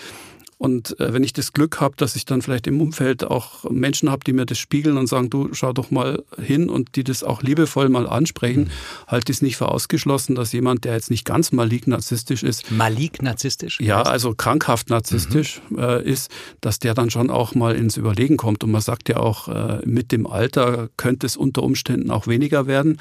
Und 0.60 1.00
äh, 1.00 1.14
wenn 1.14 1.24
ich 1.24 1.32
das 1.32 1.54
Glück 1.54 1.80
habe, 1.80 1.96
dass 1.96 2.16
ich 2.16 2.26
dann 2.26 2.42
vielleicht 2.42 2.66
im 2.66 2.82
Umfeld 2.82 3.24
auch 3.24 3.64
Menschen 3.70 4.10
habe, 4.10 4.24
die 4.24 4.34
mir 4.34 4.44
das 4.44 4.58
spiegeln 4.58 4.98
und 4.98 5.06
sagen, 5.06 5.30
du 5.30 5.54
schau 5.54 5.72
doch 5.72 5.90
mal 5.90 6.22
hin 6.38 6.68
und 6.68 6.96
die 6.96 7.02
das 7.02 7.24
auch 7.24 7.42
liebevoll 7.42 7.88
mal 7.88 8.06
ansprechen, 8.06 8.64
mhm. 8.64 8.70
halte 9.06 9.32
ich 9.32 9.38
es 9.38 9.42
nicht 9.42 9.56
für 9.56 9.70
ausgeschlossen, 9.70 10.34
dass 10.34 10.52
jemand, 10.52 10.84
der 10.84 10.92
jetzt 10.92 11.10
nicht 11.10 11.24
ganz 11.24 11.52
malig 11.52 11.86
narzisstisch 11.86 12.42
ist. 12.42 12.70
Malig 12.70 13.22
narzisstisch? 13.22 13.80
Ja, 13.80 14.02
also 14.02 14.34
krankhaft 14.34 14.90
narzisstisch 14.90 15.62
mhm. 15.70 15.78
äh, 15.78 16.02
ist, 16.02 16.30
dass 16.60 16.78
der 16.78 16.92
dann 16.92 17.08
schon 17.08 17.30
auch 17.30 17.54
mal 17.54 17.74
ins 17.74 17.96
Überlegen 17.96 18.36
kommt. 18.36 18.62
Und 18.62 18.70
man 18.70 18.82
sagt 18.82 19.08
ja 19.08 19.16
auch, 19.16 19.48
äh, 19.48 19.80
mit 19.86 20.12
dem 20.12 20.26
Alter 20.26 20.90
könnte 20.98 21.24
es 21.24 21.38
unter 21.38 21.62
Umständen 21.62 22.10
auch 22.10 22.26
weniger 22.26 22.66
werden. 22.66 23.00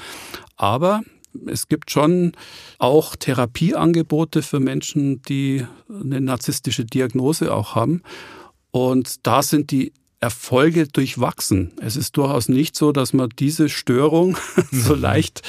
Aber 0.56 1.02
es 1.46 1.68
gibt 1.68 1.92
schon 1.92 2.34
auch 2.78 3.16
Therapieangebote 3.16 4.42
für 4.42 4.60
Menschen, 4.60 5.22
die 5.24 5.66
eine 5.90 6.22
narzisstische 6.22 6.86
Diagnose 6.86 7.54
auch 7.54 7.76
haben. 7.76 8.02
Und 8.72 9.26
da 9.26 9.42
sind 9.42 9.72
die 9.72 9.94
Erfolge 10.22 10.86
durchwachsen. 10.86 11.72
Es 11.82 11.96
ist 11.96 12.18
durchaus 12.18 12.50
nicht 12.50 12.76
so, 12.76 12.92
dass 12.92 13.14
man 13.14 13.30
diese 13.40 13.70
Störung 13.70 14.36
so 14.72 14.96
mhm. 14.96 15.02
leicht 15.02 15.42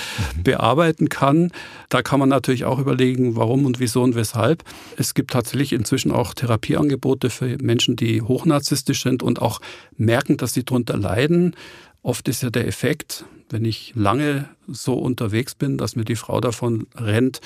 bearbeiten 0.44 1.08
kann. 1.08 1.50
Da 1.88 2.02
kann 2.02 2.20
man 2.20 2.28
natürlich 2.28 2.64
auch 2.64 2.78
überlegen, 2.78 3.34
warum 3.34 3.66
und 3.66 3.80
wieso 3.80 4.02
und 4.02 4.14
weshalb. 4.14 4.62
Es 4.96 5.14
gibt 5.14 5.32
tatsächlich 5.32 5.72
inzwischen 5.72 6.12
auch 6.12 6.34
Therapieangebote 6.34 7.30
für 7.30 7.58
Menschen, 7.60 7.96
die 7.96 8.22
hochnarzisstisch 8.22 9.02
sind 9.02 9.24
und 9.24 9.42
auch 9.42 9.60
merken, 9.96 10.36
dass 10.36 10.54
sie 10.54 10.64
darunter 10.64 10.96
leiden. 10.96 11.56
Oft 12.02 12.28
ist 12.28 12.42
ja 12.42 12.50
der 12.50 12.68
Effekt, 12.68 13.24
wenn 13.50 13.64
ich 13.64 13.92
lange 13.94 14.48
so 14.68 14.94
unterwegs 14.94 15.54
bin, 15.54 15.76
dass 15.76 15.96
mir 15.96 16.04
die 16.04 16.16
Frau 16.16 16.40
davon 16.40 16.86
rennt, 16.96 17.40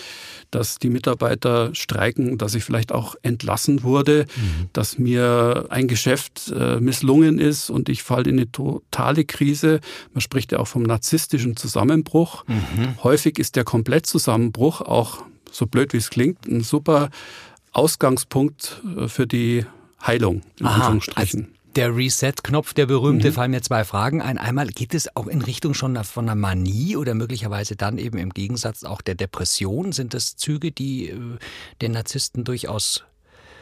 dass 0.50 0.78
die 0.78 0.90
Mitarbeiter 0.90 1.74
streiken, 1.74 2.38
dass 2.38 2.54
ich 2.54 2.64
vielleicht 2.64 2.92
auch 2.92 3.16
entlassen 3.22 3.82
wurde, 3.82 4.26
mhm. 4.36 4.68
dass 4.72 4.98
mir 4.98 5.66
ein 5.70 5.88
Geschäft 5.88 6.52
äh, 6.54 6.80
misslungen 6.80 7.38
ist 7.38 7.70
und 7.70 7.88
ich 7.88 8.02
falle 8.02 8.30
in 8.30 8.38
eine 8.38 8.52
totale 8.52 9.24
Krise. 9.24 9.80
Man 10.12 10.20
spricht 10.20 10.52
ja 10.52 10.58
auch 10.58 10.68
vom 10.68 10.82
narzisstischen 10.82 11.56
Zusammenbruch. 11.56 12.44
Mhm. 12.46 13.02
Häufig 13.02 13.38
ist 13.38 13.56
der 13.56 13.64
Komplettzusammenbruch 13.64 14.82
auch, 14.82 15.24
so 15.50 15.66
blöd 15.66 15.92
wie 15.92 15.98
es 15.98 16.10
klingt, 16.10 16.46
ein 16.46 16.62
super 16.62 17.10
Ausgangspunkt 17.72 18.82
äh, 18.96 19.08
für 19.08 19.26
die 19.26 19.64
Heilung, 20.04 20.42
in 20.58 20.66
Aha, 20.66 20.74
Anführungsstrichen. 20.74 21.53
Der 21.76 21.96
Reset-Knopf, 21.96 22.72
der 22.72 22.86
berühmte, 22.86 23.30
mhm. 23.30 23.32
fallen 23.32 23.50
mir 23.50 23.62
zwei 23.62 23.82
Fragen 23.82 24.22
ein. 24.22 24.38
Einmal, 24.38 24.68
geht 24.68 24.94
es 24.94 25.16
auch 25.16 25.26
in 25.26 25.42
Richtung 25.42 25.74
schon 25.74 25.96
von 26.04 26.28
einer 26.28 26.36
Manie 26.36 26.96
oder 26.96 27.14
möglicherweise 27.14 27.74
dann 27.74 27.98
eben 27.98 28.16
im 28.18 28.30
Gegensatz 28.30 28.84
auch 28.84 29.02
der 29.02 29.16
Depression? 29.16 29.90
Sind 29.90 30.14
das 30.14 30.36
Züge, 30.36 30.70
die 30.70 31.08
äh, 31.08 31.18
den 31.82 31.92
Narzissten 31.92 32.44
durchaus 32.44 33.04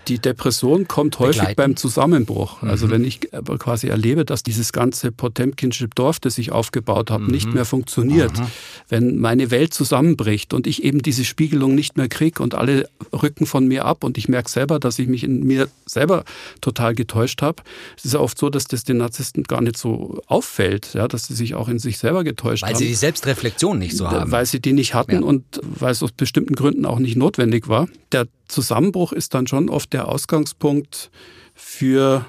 die 0.09 0.19
Depression 0.19 0.89
kommt 0.89 1.19
häufig 1.19 1.39
begleiten. 1.39 1.57
beim 1.57 1.77
Zusammenbruch. 1.77 2.63
Also 2.63 2.87
mhm. 2.87 2.91
wenn 2.91 3.05
ich 3.05 3.21
quasi 3.59 3.89
erlebe, 3.89 4.25
dass 4.25 4.43
dieses 4.43 4.73
ganze 4.73 5.13
Potemkinsche 5.13 5.89
Dorf, 5.89 6.21
das 6.21 6.39
ich 6.39 6.53
aufgebaut 6.53 7.11
habe, 7.11 7.25
mhm. 7.25 7.31
nicht 7.31 7.53
mehr 7.53 7.65
funktioniert, 7.65 8.39
mhm. 8.39 8.47
wenn 8.89 9.19
meine 9.19 9.51
Welt 9.51 9.75
zusammenbricht 9.75 10.55
und 10.55 10.67
ich 10.67 10.83
eben 10.83 11.03
diese 11.03 11.25
Spiegelung 11.25 11.75
nicht 11.75 11.97
mehr 11.97 12.09
kriege 12.09 12.43
und 12.43 12.55
alle 12.55 12.89
rücken 13.13 13.47
von 13.47 13.67
mir 13.67 13.85
ab 13.85 14.05
und 14.05 14.19
ich 14.19 14.29
merke 14.29 14.51
selber, 14.51 14.79
dass 14.79 14.99
ich 14.99 15.09
mich 15.09 15.25
in 15.25 15.45
mir 15.45 15.69
selber 15.87 16.25
total 16.61 16.95
getäuscht 16.95 17.43
habe. 17.43 17.63
Es 17.97 18.05
ist 18.05 18.15
ja 18.15 18.21
oft 18.21 18.39
so, 18.39 18.51
dass 18.51 18.65
das 18.65 18.85
den 18.85 18.99
Narzissten 18.99 19.45
gar 19.45 19.61
nicht 19.61 19.77
so 19.77 20.21
auffällt, 20.27 20.95
ja, 20.95 21.09
dass 21.09 21.27
sie 21.27 21.35
sich 21.35 21.55
auch 21.55 21.69
in 21.69 21.79
sich 21.79 21.99
selber 21.99 22.25
getäuscht 22.25 22.63
weil 22.63 22.71
haben. 22.71 22.75
Weil 22.75 22.81
sie 22.81 22.89
die 22.89 22.95
Selbstreflexion 22.95 23.79
nicht 23.79 23.97
so 23.97 24.11
haben. 24.11 24.31
Weil 24.31 24.47
sie 24.47 24.61
die 24.61 24.73
nicht 24.73 24.95
hatten 24.95 25.13
ja. 25.13 25.21
und 25.21 25.45
weil 25.63 25.93
es 25.93 26.03
aus 26.03 26.13
bestimmten 26.13 26.55
Gründen 26.55 26.85
auch 26.87 26.99
nicht 26.99 27.17
notwendig 27.17 27.69
war. 27.69 27.89
Der 28.13 28.27
Zusammenbruch 28.49 29.13
ist 29.13 29.35
dann 29.35 29.47
schon 29.47 29.69
oft 29.71 29.92
der 29.93 30.09
Ausgangspunkt 30.09 31.11
für 31.55 32.27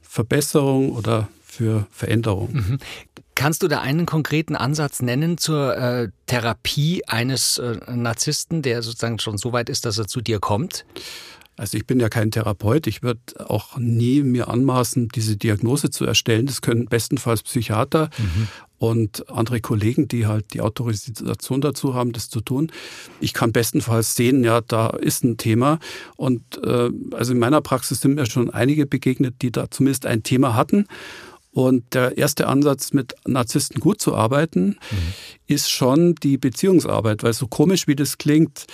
Verbesserung 0.00 0.92
oder 0.92 1.28
für 1.42 1.86
Veränderung. 1.90 2.52
Mhm. 2.52 2.78
Kannst 3.34 3.62
du 3.62 3.68
da 3.68 3.80
einen 3.80 4.06
konkreten 4.06 4.56
Ansatz 4.56 5.02
nennen 5.02 5.36
zur 5.36 5.76
äh, 5.76 6.08
Therapie 6.24 7.04
eines 7.06 7.58
äh, 7.58 7.76
Narzissten, 7.94 8.62
der 8.62 8.82
sozusagen 8.82 9.18
schon 9.18 9.36
so 9.36 9.52
weit 9.52 9.68
ist, 9.68 9.84
dass 9.84 9.98
er 9.98 10.06
zu 10.06 10.22
dir 10.22 10.40
kommt? 10.40 10.86
Also 11.58 11.76
ich 11.78 11.86
bin 11.86 12.00
ja 12.00 12.08
kein 12.08 12.30
Therapeut. 12.30 12.86
Ich 12.86 13.02
würde 13.02 13.20
auch 13.46 13.76
nie 13.78 14.22
mir 14.22 14.48
anmaßen, 14.48 15.08
diese 15.08 15.36
Diagnose 15.36 15.90
zu 15.90 16.04
erstellen. 16.04 16.46
Das 16.46 16.60
können 16.60 16.86
bestenfalls 16.86 17.42
Psychiater 17.42 18.10
mhm. 18.18 18.48
Und 18.78 19.30
andere 19.30 19.60
Kollegen, 19.60 20.08
die 20.08 20.26
halt 20.26 20.52
die 20.52 20.60
Autorisation 20.60 21.60
dazu 21.60 21.94
haben, 21.94 22.12
das 22.12 22.28
zu 22.28 22.40
tun. 22.40 22.70
Ich 23.20 23.32
kann 23.32 23.52
bestenfalls 23.52 24.14
sehen, 24.14 24.44
ja, 24.44 24.60
da 24.60 24.88
ist 24.88 25.24
ein 25.24 25.38
Thema. 25.38 25.78
Und 26.16 26.42
äh, 26.62 26.90
also 27.12 27.32
in 27.32 27.38
meiner 27.38 27.60
Praxis 27.60 28.00
sind 28.00 28.14
mir 28.14 28.26
schon 28.26 28.50
einige 28.50 28.86
begegnet, 28.86 29.36
die 29.42 29.50
da 29.50 29.70
zumindest 29.70 30.06
ein 30.06 30.22
Thema 30.22 30.54
hatten. 30.54 30.86
Und 31.52 31.94
der 31.94 32.18
erste 32.18 32.48
Ansatz, 32.48 32.92
mit 32.92 33.14
Narzissten 33.26 33.80
gut 33.80 33.98
zu 33.98 34.14
arbeiten, 34.14 34.76
mhm. 34.90 35.14
ist 35.46 35.70
schon 35.70 36.14
die 36.16 36.36
Beziehungsarbeit, 36.36 37.22
weil 37.22 37.32
so 37.32 37.46
komisch 37.46 37.86
wie 37.86 37.96
das 37.96 38.18
klingt, 38.18 38.66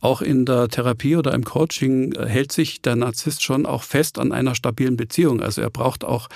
auch 0.00 0.22
in 0.22 0.46
der 0.46 0.68
Therapie 0.68 1.16
oder 1.16 1.34
im 1.34 1.42
Coaching 1.42 2.12
äh, 2.12 2.26
hält 2.26 2.52
sich 2.52 2.80
der 2.80 2.94
Narzisst 2.94 3.42
schon 3.42 3.66
auch 3.66 3.82
fest 3.82 4.18
an 4.18 4.30
einer 4.30 4.54
stabilen 4.54 4.96
Beziehung. 4.96 5.40
Also 5.42 5.60
er 5.60 5.70
braucht 5.70 6.04
auch 6.04 6.28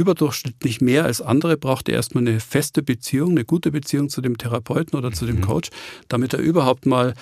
überdurchschnittlich 0.00 0.80
mehr 0.80 1.04
als 1.04 1.20
andere, 1.20 1.58
braucht 1.58 1.88
er 1.88 1.96
erstmal 1.96 2.26
eine 2.26 2.40
feste 2.40 2.82
Beziehung, 2.82 3.32
eine 3.32 3.44
gute 3.44 3.70
Beziehung 3.70 4.08
zu 4.08 4.22
dem 4.22 4.38
Therapeuten 4.38 4.98
oder 4.98 5.12
zu 5.12 5.26
dem 5.26 5.36
mhm. 5.36 5.42
Coach, 5.42 5.68
damit 6.08 6.32
er 6.32 6.40
überhaupt 6.40 6.86
mal 6.86 7.14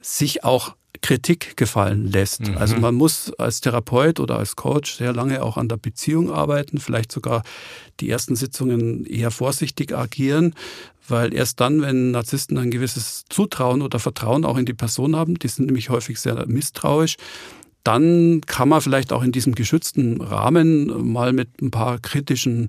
sich 0.00 0.42
auch 0.42 0.74
Kritik 1.02 1.56
gefallen 1.56 2.10
lässt. 2.10 2.48
Mhm. 2.48 2.56
Also 2.56 2.76
man 2.78 2.94
muss 2.96 3.32
als 3.34 3.60
Therapeut 3.60 4.18
oder 4.18 4.38
als 4.38 4.56
Coach 4.56 4.96
sehr 4.96 5.12
lange 5.12 5.42
auch 5.42 5.56
an 5.56 5.68
der 5.68 5.76
Beziehung 5.76 6.32
arbeiten, 6.32 6.78
vielleicht 6.78 7.12
sogar 7.12 7.42
die 8.00 8.10
ersten 8.10 8.34
Sitzungen 8.34 9.06
eher 9.06 9.30
vorsichtig 9.30 9.94
agieren, 9.94 10.54
weil 11.06 11.32
erst 11.32 11.60
dann, 11.60 11.82
wenn 11.82 12.10
Narzissten 12.10 12.58
ein 12.58 12.72
gewisses 12.72 13.24
Zutrauen 13.28 13.82
oder 13.82 14.00
Vertrauen 14.00 14.44
auch 14.44 14.56
in 14.56 14.66
die 14.66 14.74
Person 14.74 15.14
haben, 15.14 15.38
die 15.38 15.48
sind 15.48 15.66
nämlich 15.66 15.90
häufig 15.90 16.18
sehr 16.18 16.44
misstrauisch, 16.46 17.16
dann 17.86 18.40
kann 18.46 18.68
man 18.68 18.80
vielleicht 18.80 19.12
auch 19.12 19.22
in 19.22 19.32
diesem 19.32 19.54
geschützten 19.54 20.20
Rahmen 20.20 21.12
mal 21.12 21.32
mit 21.32 21.62
ein 21.62 21.70
paar 21.70 21.98
kritischen 21.98 22.68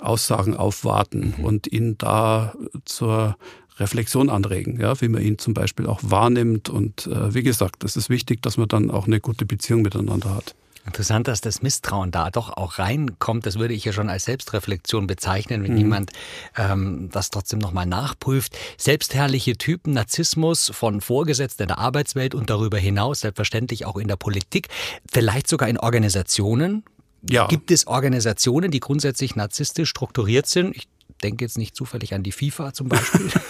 Aussagen 0.00 0.56
aufwarten 0.56 1.34
mhm. 1.38 1.44
und 1.44 1.66
ihn 1.72 1.98
da 1.98 2.54
zur 2.84 3.36
Reflexion 3.78 4.30
anregen, 4.30 4.80
ja, 4.80 4.98
wie 5.00 5.08
man 5.08 5.22
ihn 5.22 5.38
zum 5.38 5.52
Beispiel 5.52 5.86
auch 5.86 6.00
wahrnimmt. 6.02 6.68
Und 6.68 7.06
äh, 7.06 7.34
wie 7.34 7.42
gesagt, 7.42 7.84
es 7.84 7.96
ist 7.96 8.08
wichtig, 8.08 8.42
dass 8.42 8.56
man 8.56 8.68
dann 8.68 8.90
auch 8.90 9.06
eine 9.06 9.20
gute 9.20 9.44
Beziehung 9.44 9.82
miteinander 9.82 10.34
hat. 10.34 10.54
Interessant, 10.86 11.26
dass 11.26 11.40
das 11.40 11.62
Misstrauen 11.62 12.12
da 12.12 12.30
doch 12.30 12.56
auch 12.56 12.78
reinkommt. 12.78 13.44
Das 13.44 13.58
würde 13.58 13.74
ich 13.74 13.84
ja 13.84 13.92
schon 13.92 14.08
als 14.08 14.24
Selbstreflexion 14.24 15.06
bezeichnen, 15.06 15.64
wenn 15.64 15.72
mhm. 15.72 15.78
jemand 15.78 16.12
ähm, 16.56 17.10
das 17.10 17.30
trotzdem 17.30 17.58
nochmal 17.58 17.86
nachprüft. 17.86 18.56
Selbstherrliche 18.78 19.56
Typen, 19.56 19.94
Narzissmus 19.94 20.70
von 20.72 21.00
Vorgesetzten 21.00 21.64
in 21.64 21.68
der 21.68 21.78
Arbeitswelt 21.78 22.34
und 22.34 22.50
darüber 22.50 22.78
hinaus, 22.78 23.20
selbstverständlich 23.20 23.84
auch 23.84 23.96
in 23.96 24.06
der 24.06 24.16
Politik, 24.16 24.68
vielleicht 25.10 25.48
sogar 25.48 25.68
in 25.68 25.78
Organisationen. 25.78 26.84
Ja. 27.28 27.48
Gibt 27.48 27.72
es 27.72 27.88
Organisationen, 27.88 28.70
die 28.70 28.78
grundsätzlich 28.78 29.34
narzisstisch 29.34 29.90
strukturiert 29.90 30.46
sind? 30.46 30.76
Ich 30.76 30.86
denke 31.22 31.44
jetzt 31.44 31.58
nicht 31.58 31.74
zufällig 31.74 32.14
an 32.14 32.22
die 32.22 32.32
FIFA 32.32 32.72
zum 32.72 32.88
Beispiel. 32.88 33.30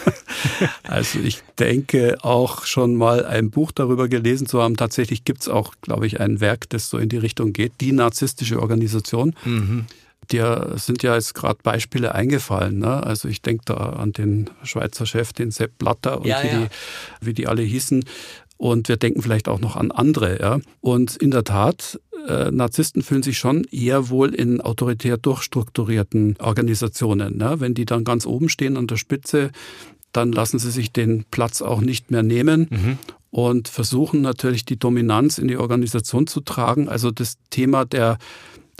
Also 0.85 1.19
ich 1.19 1.43
denke 1.59 2.19
auch 2.23 2.67
schon 2.67 2.95
mal 2.95 3.27
ein 3.27 3.51
Buch 3.51 3.73
darüber 3.73 4.09
gelesen 4.09 4.47
zu 4.47 4.63
haben. 4.63 4.77
Tatsächlich 4.77 5.25
gibt 5.25 5.43
es 5.43 5.49
auch, 5.49 5.75
glaube 5.83 6.07
ich, 6.07 6.21
ein 6.21 6.41
Werk, 6.41 6.69
das 6.71 6.89
so 6.89 6.99
in 6.99 7.09
die 7.09 7.17
Richtung 7.17 7.53
geht. 7.53 7.73
Die 7.81 7.93
narzisstische 7.93 8.61
Organisation. 8.61 9.35
Mhm. 9.45 9.87
Dir 10.31 10.73
sind 10.77 11.03
ja 11.03 11.15
jetzt 11.15 11.35
gerade 11.35 11.59
Beispiele 11.63 12.15
eingefallen. 12.15 12.79
Ne? 12.79 13.03
Also 13.03 13.29
ich 13.29 13.43
denke 13.43 13.65
da 13.67 13.75
an 13.75 14.13
den 14.13 14.51
Schweizer 14.63 15.07
Chef, 15.07 15.33
den 15.33 15.51
Sepp 15.51 15.79
Blatter 15.79 16.21
und 16.21 16.27
ja, 16.27 16.43
wie, 16.43 16.49
ja. 16.49 16.61
Die, 16.61 17.27
wie 17.27 17.35
die 17.35 17.47
alle 17.47 17.63
hießen. 17.63 18.05
Und 18.57 18.89
wir 18.89 18.97
denken 18.97 19.23
vielleicht 19.23 19.49
auch 19.49 19.61
noch 19.61 19.77
an 19.77 19.91
andere. 19.91 20.41
Ja? 20.41 20.61
Und 20.81 21.17
in 21.17 21.31
der 21.31 21.45
Tat, 21.45 22.01
äh, 22.27 22.51
Narzissten 22.51 23.03
fühlen 23.03 23.23
sich 23.23 23.39
schon 23.39 23.65
eher 23.71 24.09
wohl 24.09 24.35
in 24.35 24.61
autoritär 24.61 25.17
durchstrukturierten 25.19 26.37
Organisationen. 26.39 27.37
Ne? 27.37 27.57
Wenn 27.59 27.75
die 27.75 27.85
dann 27.85 28.05
ganz 28.05 28.27
oben 28.27 28.49
stehen 28.49 28.77
an 28.77 28.87
der 28.87 28.97
Spitze, 28.97 29.51
dann 30.13 30.33
lassen 30.33 30.59
sie 30.59 30.71
sich 30.71 30.93
den 30.93 31.25
Platz 31.31 31.61
auch 31.61 31.81
nicht 31.81 32.11
mehr 32.11 32.23
nehmen. 32.23 32.69
Mhm. 32.71 32.99
Und 33.31 33.69
versuchen 33.69 34.23
natürlich 34.23 34.65
die 34.65 34.79
Dominanz 34.79 35.37
in 35.37 35.49
die 35.49 35.59
Organisation 35.59 36.27
zu 36.27 36.41
tragen. 36.41 36.89
Also 36.89 37.11
das 37.11 37.37
Thema 37.51 37.85
der 37.85 38.17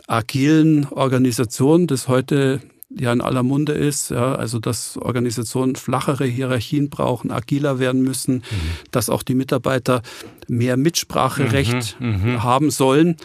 agilen 0.07 0.87
Organisation, 0.87 1.87
das 1.87 2.09
heute 2.09 2.63
ja 2.99 3.13
in 3.13 3.21
aller 3.21 3.43
Munde 3.43 3.73
ist, 3.73 4.11
ja, 4.11 4.35
also 4.35 4.59
dass 4.59 4.97
Organisationen 4.97 5.77
flachere 5.77 6.25
Hierarchien 6.25 6.91
brauchen, 6.91 7.31
agiler 7.31 7.79
werden 7.79 8.03
müssen, 8.03 8.37
mhm. 8.37 8.43
dass 8.91 9.11
auch 9.11 9.23
die 9.23 9.35
Mitarbeiter 9.35 10.03
mehr 10.49 10.77
Mitspracherecht 10.77 12.01
mhm, 12.01 12.33
mhm. 12.33 12.43
haben 12.43 12.71
sollen, 12.71 13.17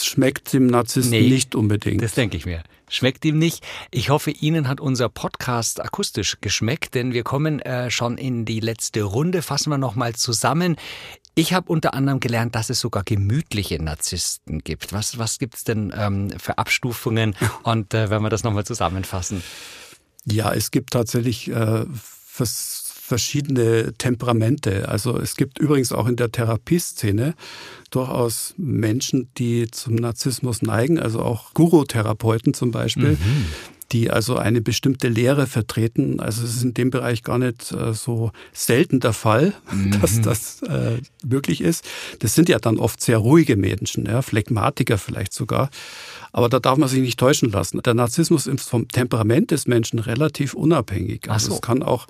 schmeckt 0.00 0.52
dem 0.52 0.66
Narzissten 0.66 1.18
nee, 1.18 1.28
nicht 1.28 1.54
unbedingt. 1.54 2.02
Das 2.02 2.14
denke 2.14 2.36
ich 2.36 2.46
mir. 2.46 2.62
Schmeckt 2.88 3.24
ihm 3.24 3.38
nicht. 3.38 3.64
Ich 3.90 4.10
hoffe, 4.10 4.30
Ihnen 4.30 4.68
hat 4.68 4.80
unser 4.80 5.08
Podcast 5.08 5.82
akustisch 5.82 6.36
geschmeckt, 6.40 6.94
denn 6.94 7.12
wir 7.12 7.22
kommen 7.22 7.60
äh, 7.60 7.90
schon 7.90 8.18
in 8.18 8.44
die 8.44 8.60
letzte 8.60 9.02
Runde. 9.02 9.40
Fassen 9.42 9.70
wir 9.70 9.78
nochmal 9.78 10.14
zusammen. 10.14 10.76
Ich 11.36 11.52
habe 11.52 11.70
unter 11.70 11.94
anderem 11.94 12.20
gelernt, 12.20 12.54
dass 12.54 12.70
es 12.70 12.78
sogar 12.78 13.02
gemütliche 13.02 13.82
Narzissten 13.82 14.60
gibt. 14.60 14.92
Was, 14.92 15.18
was 15.18 15.38
gibt 15.38 15.56
es 15.56 15.64
denn 15.64 15.92
ähm, 15.96 16.30
für 16.38 16.58
Abstufungen? 16.58 17.34
Und 17.64 17.92
äh, 17.92 18.08
wenn 18.10 18.22
wir 18.22 18.30
das 18.30 18.44
nochmal 18.44 18.64
zusammenfassen. 18.64 19.42
Ja, 20.26 20.52
es 20.54 20.70
gibt 20.70 20.92
tatsächlich 20.92 21.50
äh, 21.50 21.84
verschiedene 23.04 23.92
Temperamente. 23.94 24.88
Also 24.88 25.18
es 25.18 25.36
gibt 25.36 25.58
übrigens 25.58 25.92
auch 25.92 26.06
in 26.06 26.16
der 26.16 26.30
Therapieszene 26.30 27.34
durchaus 27.90 28.54
Menschen, 28.56 29.28
die 29.36 29.70
zum 29.70 29.96
Narzissmus 29.96 30.62
neigen, 30.62 30.98
also 30.98 31.20
auch 31.20 31.52
Guru-Therapeuten 31.52 32.54
zum 32.54 32.70
Beispiel. 32.70 33.18
Mhm 33.20 33.46
die 33.92 34.10
also 34.10 34.36
eine 34.36 34.60
bestimmte 34.60 35.08
Lehre 35.08 35.46
vertreten. 35.46 36.20
Also 36.20 36.44
es 36.44 36.56
ist 36.56 36.62
in 36.62 36.74
dem 36.74 36.90
Bereich 36.90 37.22
gar 37.22 37.38
nicht 37.38 37.72
äh, 37.72 37.92
so 37.92 38.32
selten 38.52 39.00
der 39.00 39.12
Fall, 39.12 39.54
mhm. 39.72 40.00
dass 40.00 40.20
das 40.20 40.62
äh, 40.62 40.98
möglich 41.24 41.60
ist. 41.60 41.84
Das 42.20 42.34
sind 42.34 42.48
ja 42.48 42.58
dann 42.58 42.78
oft 42.78 43.00
sehr 43.00 43.18
ruhige 43.18 43.56
Menschen, 43.56 44.06
ja, 44.06 44.22
Phlegmatiker 44.22 44.98
vielleicht 44.98 45.32
sogar. 45.32 45.70
Aber 46.34 46.48
da 46.48 46.58
darf 46.58 46.76
man 46.78 46.88
sich 46.88 47.00
nicht 47.00 47.16
täuschen 47.16 47.52
lassen. 47.52 47.80
Der 47.80 47.94
Narzissmus 47.94 48.48
ist 48.48 48.68
vom 48.68 48.88
Temperament 48.88 49.52
des 49.52 49.68
Menschen 49.68 50.00
relativ 50.00 50.52
unabhängig. 50.54 51.30
Also 51.30 51.50
so. 51.50 51.54
es 51.54 51.60
kann 51.60 51.84
auch 51.84 52.08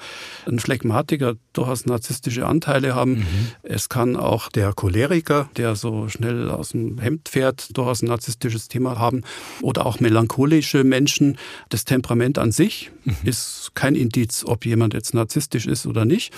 ein 0.49 0.59
Phlegmatiker 0.59 1.35
durchaus 1.53 1.85
narzisstische 1.85 2.47
Anteile 2.47 2.95
haben. 2.95 3.17
Mhm. 3.17 3.27
Es 3.63 3.91
kann 3.91 4.17
auch 4.17 4.49
der 4.49 4.73
Choleriker, 4.73 5.51
der 5.59 5.77
so 5.77 6.09
schnell 6.09 6.49
aus 6.49 6.71
dem 6.71 6.99
Hemd 6.99 7.29
fährt, 7.29 7.77
durchaus 7.77 8.01
ein 8.01 8.07
narzisstisches 8.07 8.69
Thema 8.69 8.99
haben. 8.99 9.25
Oder 9.61 9.85
auch 9.85 10.01
melancholische 10.01 10.85
Menschen. 10.85 11.37
Das 11.69 11.85
Temperament 11.85 12.39
an 12.39 12.51
sich 12.51 12.93
mhm. 13.05 13.17
ist 13.25 13.73
kein 13.75 13.95
Indiz, 13.95 14.43
ob 14.47 14.65
jemand 14.65 14.95
jetzt 14.95 15.13
narzisstisch 15.13 15.67
ist 15.67 15.87
oder 15.87 16.07
nicht. 16.07 16.33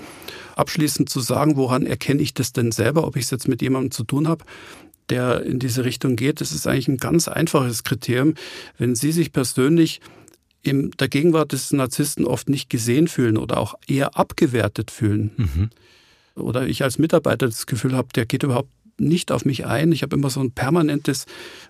Abschließend 0.56 1.08
zu 1.08 1.20
sagen, 1.20 1.54
woran 1.54 1.86
erkenne 1.86 2.20
ich 2.20 2.34
das 2.34 2.52
denn 2.52 2.72
selber, 2.72 3.06
ob 3.06 3.14
ich 3.14 3.26
es 3.26 3.30
jetzt 3.30 3.46
mit 3.46 3.62
jemandem 3.62 3.92
zu 3.92 4.02
tun 4.02 4.26
habe, 4.26 4.44
der 5.10 5.42
in 5.42 5.58
diese 5.58 5.84
Richtung 5.84 6.16
geht. 6.16 6.40
Das 6.40 6.52
ist 6.52 6.66
eigentlich 6.66 6.88
ein 6.88 6.96
ganz 6.96 7.28
einfaches 7.28 7.84
Kriterium. 7.84 8.34
Wenn 8.78 8.94
Sie 8.94 9.12
sich 9.12 9.32
persönlich 9.32 10.00
in 10.62 10.90
der 10.98 11.08
Gegenwart 11.08 11.52
des 11.52 11.72
Narzissten 11.72 12.24
oft 12.24 12.48
nicht 12.48 12.68
gesehen 12.70 13.08
fühlen 13.08 13.36
oder 13.36 13.58
auch 13.58 13.74
eher 13.86 14.16
abgewertet 14.16 14.90
fühlen, 14.90 15.30
mhm. 15.36 15.70
oder 16.34 16.66
ich 16.66 16.82
als 16.82 16.98
Mitarbeiter 16.98 17.46
das 17.46 17.66
Gefühl 17.66 17.94
habe, 17.96 18.08
der 18.14 18.26
geht 18.26 18.42
überhaupt 18.42 18.70
nicht 18.98 19.30
auf 19.30 19.44
mich 19.44 19.66
ein. 19.66 19.92
Ich 19.92 20.02
habe 20.02 20.16
immer 20.16 20.30
so 20.30 20.40
ein 20.40 20.52
permanentes 20.52 21.26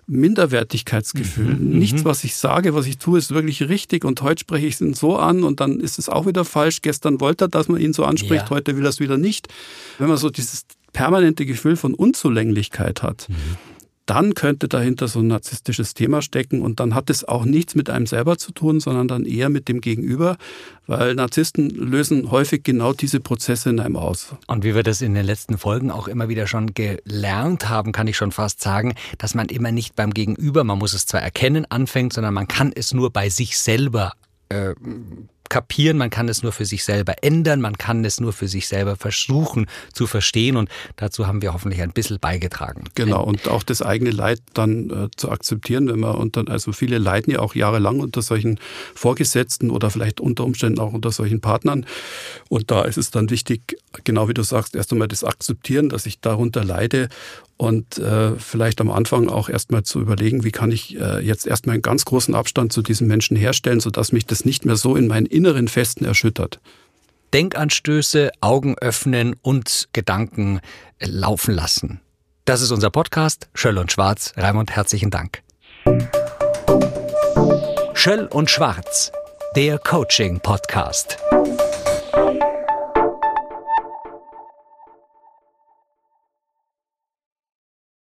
Minderwertigkeitsgefühl. 0.07 1.55
Mhm, 1.55 1.71
mhm. 1.71 1.79
Nichts, 1.79 2.05
was 2.05 2.23
ich 2.23 2.35
sage, 2.35 2.73
was 2.73 2.85
ich 2.85 2.97
tue, 2.97 3.19
ist 3.19 3.31
wirklich 3.31 3.67
richtig 3.67 4.05
und 4.05 4.21
heute 4.21 4.41
spreche 4.41 4.65
ich 4.65 4.79
ihn 4.79 4.93
so 4.93 5.17
an 5.17 5.43
und 5.43 5.59
dann 5.59 5.79
ist 5.79 5.99
es 5.99 6.09
auch 6.09 6.25
wieder 6.25 6.45
falsch. 6.45 6.81
Gestern 6.81 7.19
wollte 7.19 7.45
er, 7.45 7.47
dass 7.49 7.67
man 7.67 7.81
ihn 7.81 7.93
so 7.93 8.05
anspricht, 8.05 8.45
ja. 8.45 8.49
heute 8.49 8.77
will 8.77 8.85
er 8.85 8.89
es 8.89 8.99
wieder 8.99 9.17
nicht. 9.17 9.49
Wenn 9.97 10.07
man 10.07 10.17
so 10.17 10.29
dieses 10.29 10.65
permanente 10.97 11.45
Gefühl 11.45 11.75
von 11.75 11.93
Unzulänglichkeit 11.93 13.03
hat, 13.03 13.29
mhm. 13.29 13.35
dann 14.07 14.33
könnte 14.33 14.67
dahinter 14.67 15.07
so 15.07 15.19
ein 15.19 15.27
narzisstisches 15.27 15.93
Thema 15.93 16.23
stecken 16.23 16.63
und 16.63 16.79
dann 16.79 16.95
hat 16.95 17.11
es 17.11 17.23
auch 17.23 17.45
nichts 17.45 17.75
mit 17.75 17.91
einem 17.91 18.07
selber 18.07 18.39
zu 18.39 18.51
tun, 18.51 18.79
sondern 18.79 19.07
dann 19.07 19.23
eher 19.23 19.49
mit 19.49 19.67
dem 19.67 19.79
Gegenüber, 19.79 20.37
weil 20.87 21.13
Narzissten 21.13 21.69
lösen 21.69 22.31
häufig 22.31 22.63
genau 22.63 22.93
diese 22.93 23.19
Prozesse 23.19 23.69
in 23.69 23.79
einem 23.79 23.95
aus. 23.95 24.33
Und 24.47 24.63
wie 24.63 24.73
wir 24.73 24.81
das 24.81 25.03
in 25.03 25.13
den 25.13 25.23
letzten 25.23 25.59
Folgen 25.59 25.91
auch 25.91 26.07
immer 26.07 26.29
wieder 26.29 26.47
schon 26.47 26.73
gelernt 26.73 27.69
haben, 27.69 27.91
kann 27.91 28.07
ich 28.07 28.17
schon 28.17 28.31
fast 28.31 28.59
sagen, 28.59 28.95
dass 29.19 29.35
man 29.35 29.49
immer 29.49 29.71
nicht 29.71 29.95
beim 29.95 30.15
Gegenüber, 30.15 30.63
man 30.63 30.79
muss 30.79 30.95
es 30.95 31.05
zwar 31.05 31.21
erkennen, 31.21 31.67
anfängt, 31.69 32.13
sondern 32.13 32.33
man 32.33 32.47
kann 32.47 32.71
es 32.73 32.91
nur 32.91 33.11
bei 33.11 33.29
sich 33.29 33.59
selber 33.59 34.13
äh, 34.49 34.73
kapieren, 35.49 35.97
man 35.97 36.09
kann 36.09 36.29
es 36.29 36.43
nur 36.43 36.51
für 36.51 36.65
sich 36.65 36.83
selber 36.83 37.15
ändern, 37.21 37.61
man 37.61 37.77
kann 37.77 38.03
es 38.05 38.19
nur 38.19 38.33
für 38.33 38.47
sich 38.47 38.67
selber 38.67 38.95
versuchen 38.95 39.67
zu 39.93 40.07
verstehen. 40.07 40.57
Und 40.57 40.69
dazu 40.95 41.27
haben 41.27 41.41
wir 41.41 41.53
hoffentlich 41.53 41.81
ein 41.81 41.91
bisschen 41.91 42.19
beigetragen. 42.19 42.85
Genau, 42.95 43.23
und 43.23 43.47
auch 43.47 43.63
das 43.63 43.81
eigene 43.81 44.11
Leid 44.11 44.41
dann 44.53 44.89
äh, 44.89 45.07
zu 45.15 45.31
akzeptieren, 45.31 45.87
wenn 45.87 45.99
man 45.99 46.15
unter, 46.15 46.43
also 46.47 46.71
viele 46.71 46.97
leiden 46.97 47.33
ja 47.33 47.39
auch 47.39 47.55
jahrelang 47.55 47.99
unter 47.99 48.21
solchen 48.21 48.59
Vorgesetzten 48.95 49.69
oder 49.69 49.89
vielleicht 49.89 50.19
unter 50.19 50.43
Umständen 50.43 50.79
auch 50.79 50.93
unter 50.93 51.11
solchen 51.11 51.41
Partnern. 51.41 51.85
Und 52.49 52.71
da 52.71 52.83
ist 52.83 52.97
es 52.97 53.11
dann 53.11 53.29
wichtig, 53.29 53.77
genau 54.03 54.27
wie 54.29 54.33
du 54.33 54.43
sagst, 54.43 54.75
erst 54.75 54.91
einmal 54.91 55.07
das 55.07 55.23
Akzeptieren, 55.23 55.89
dass 55.89 56.05
ich 56.05 56.19
darunter 56.19 56.63
leide 56.63 57.09
und 57.57 57.97
äh, 57.97 58.35
vielleicht 58.37 58.79
am 58.81 58.91
Anfang 58.91 59.29
auch 59.29 59.49
erstmal 59.49 59.83
zu 59.83 59.99
überlegen, 59.99 60.43
wie 60.43 60.51
kann 60.51 60.71
ich 60.71 60.99
äh, 60.99 61.19
jetzt 61.19 61.47
erstmal 61.47 61.73
einen 61.73 61.81
ganz 61.81 62.05
großen 62.05 62.35
Abstand 62.35 62.71
zu 62.71 62.81
diesen 62.81 63.07
Menschen 63.07 63.35
herstellen, 63.35 63.79
sodass 63.79 64.11
mich 64.11 64.25
das 64.25 64.45
nicht 64.45 64.65
mehr 64.65 64.75
so 64.75 64.95
in 64.95 65.07
meinen 65.07 65.25
inneren 65.25 65.67
Festen 65.67 66.05
erschüttert. 66.05 66.59
Denkanstöße, 67.33 68.31
Augen 68.39 68.77
öffnen 68.77 69.35
und 69.41 69.89
Gedanken 69.91 70.61
laufen 70.99 71.53
lassen. 71.53 71.99
Das 72.45 72.61
ist 72.61 72.71
unser 72.71 72.89
Podcast, 72.89 73.49
Schöll 73.53 73.77
und 73.77 73.91
Schwarz. 73.91 74.33
Raimund, 74.37 74.71
herzlichen 74.71 75.09
Dank. 75.09 75.41
Schöll 77.93 78.27
und 78.31 78.49
Schwarz, 78.49 79.11
der 79.55 79.79
Coaching-Podcast. 79.79 81.17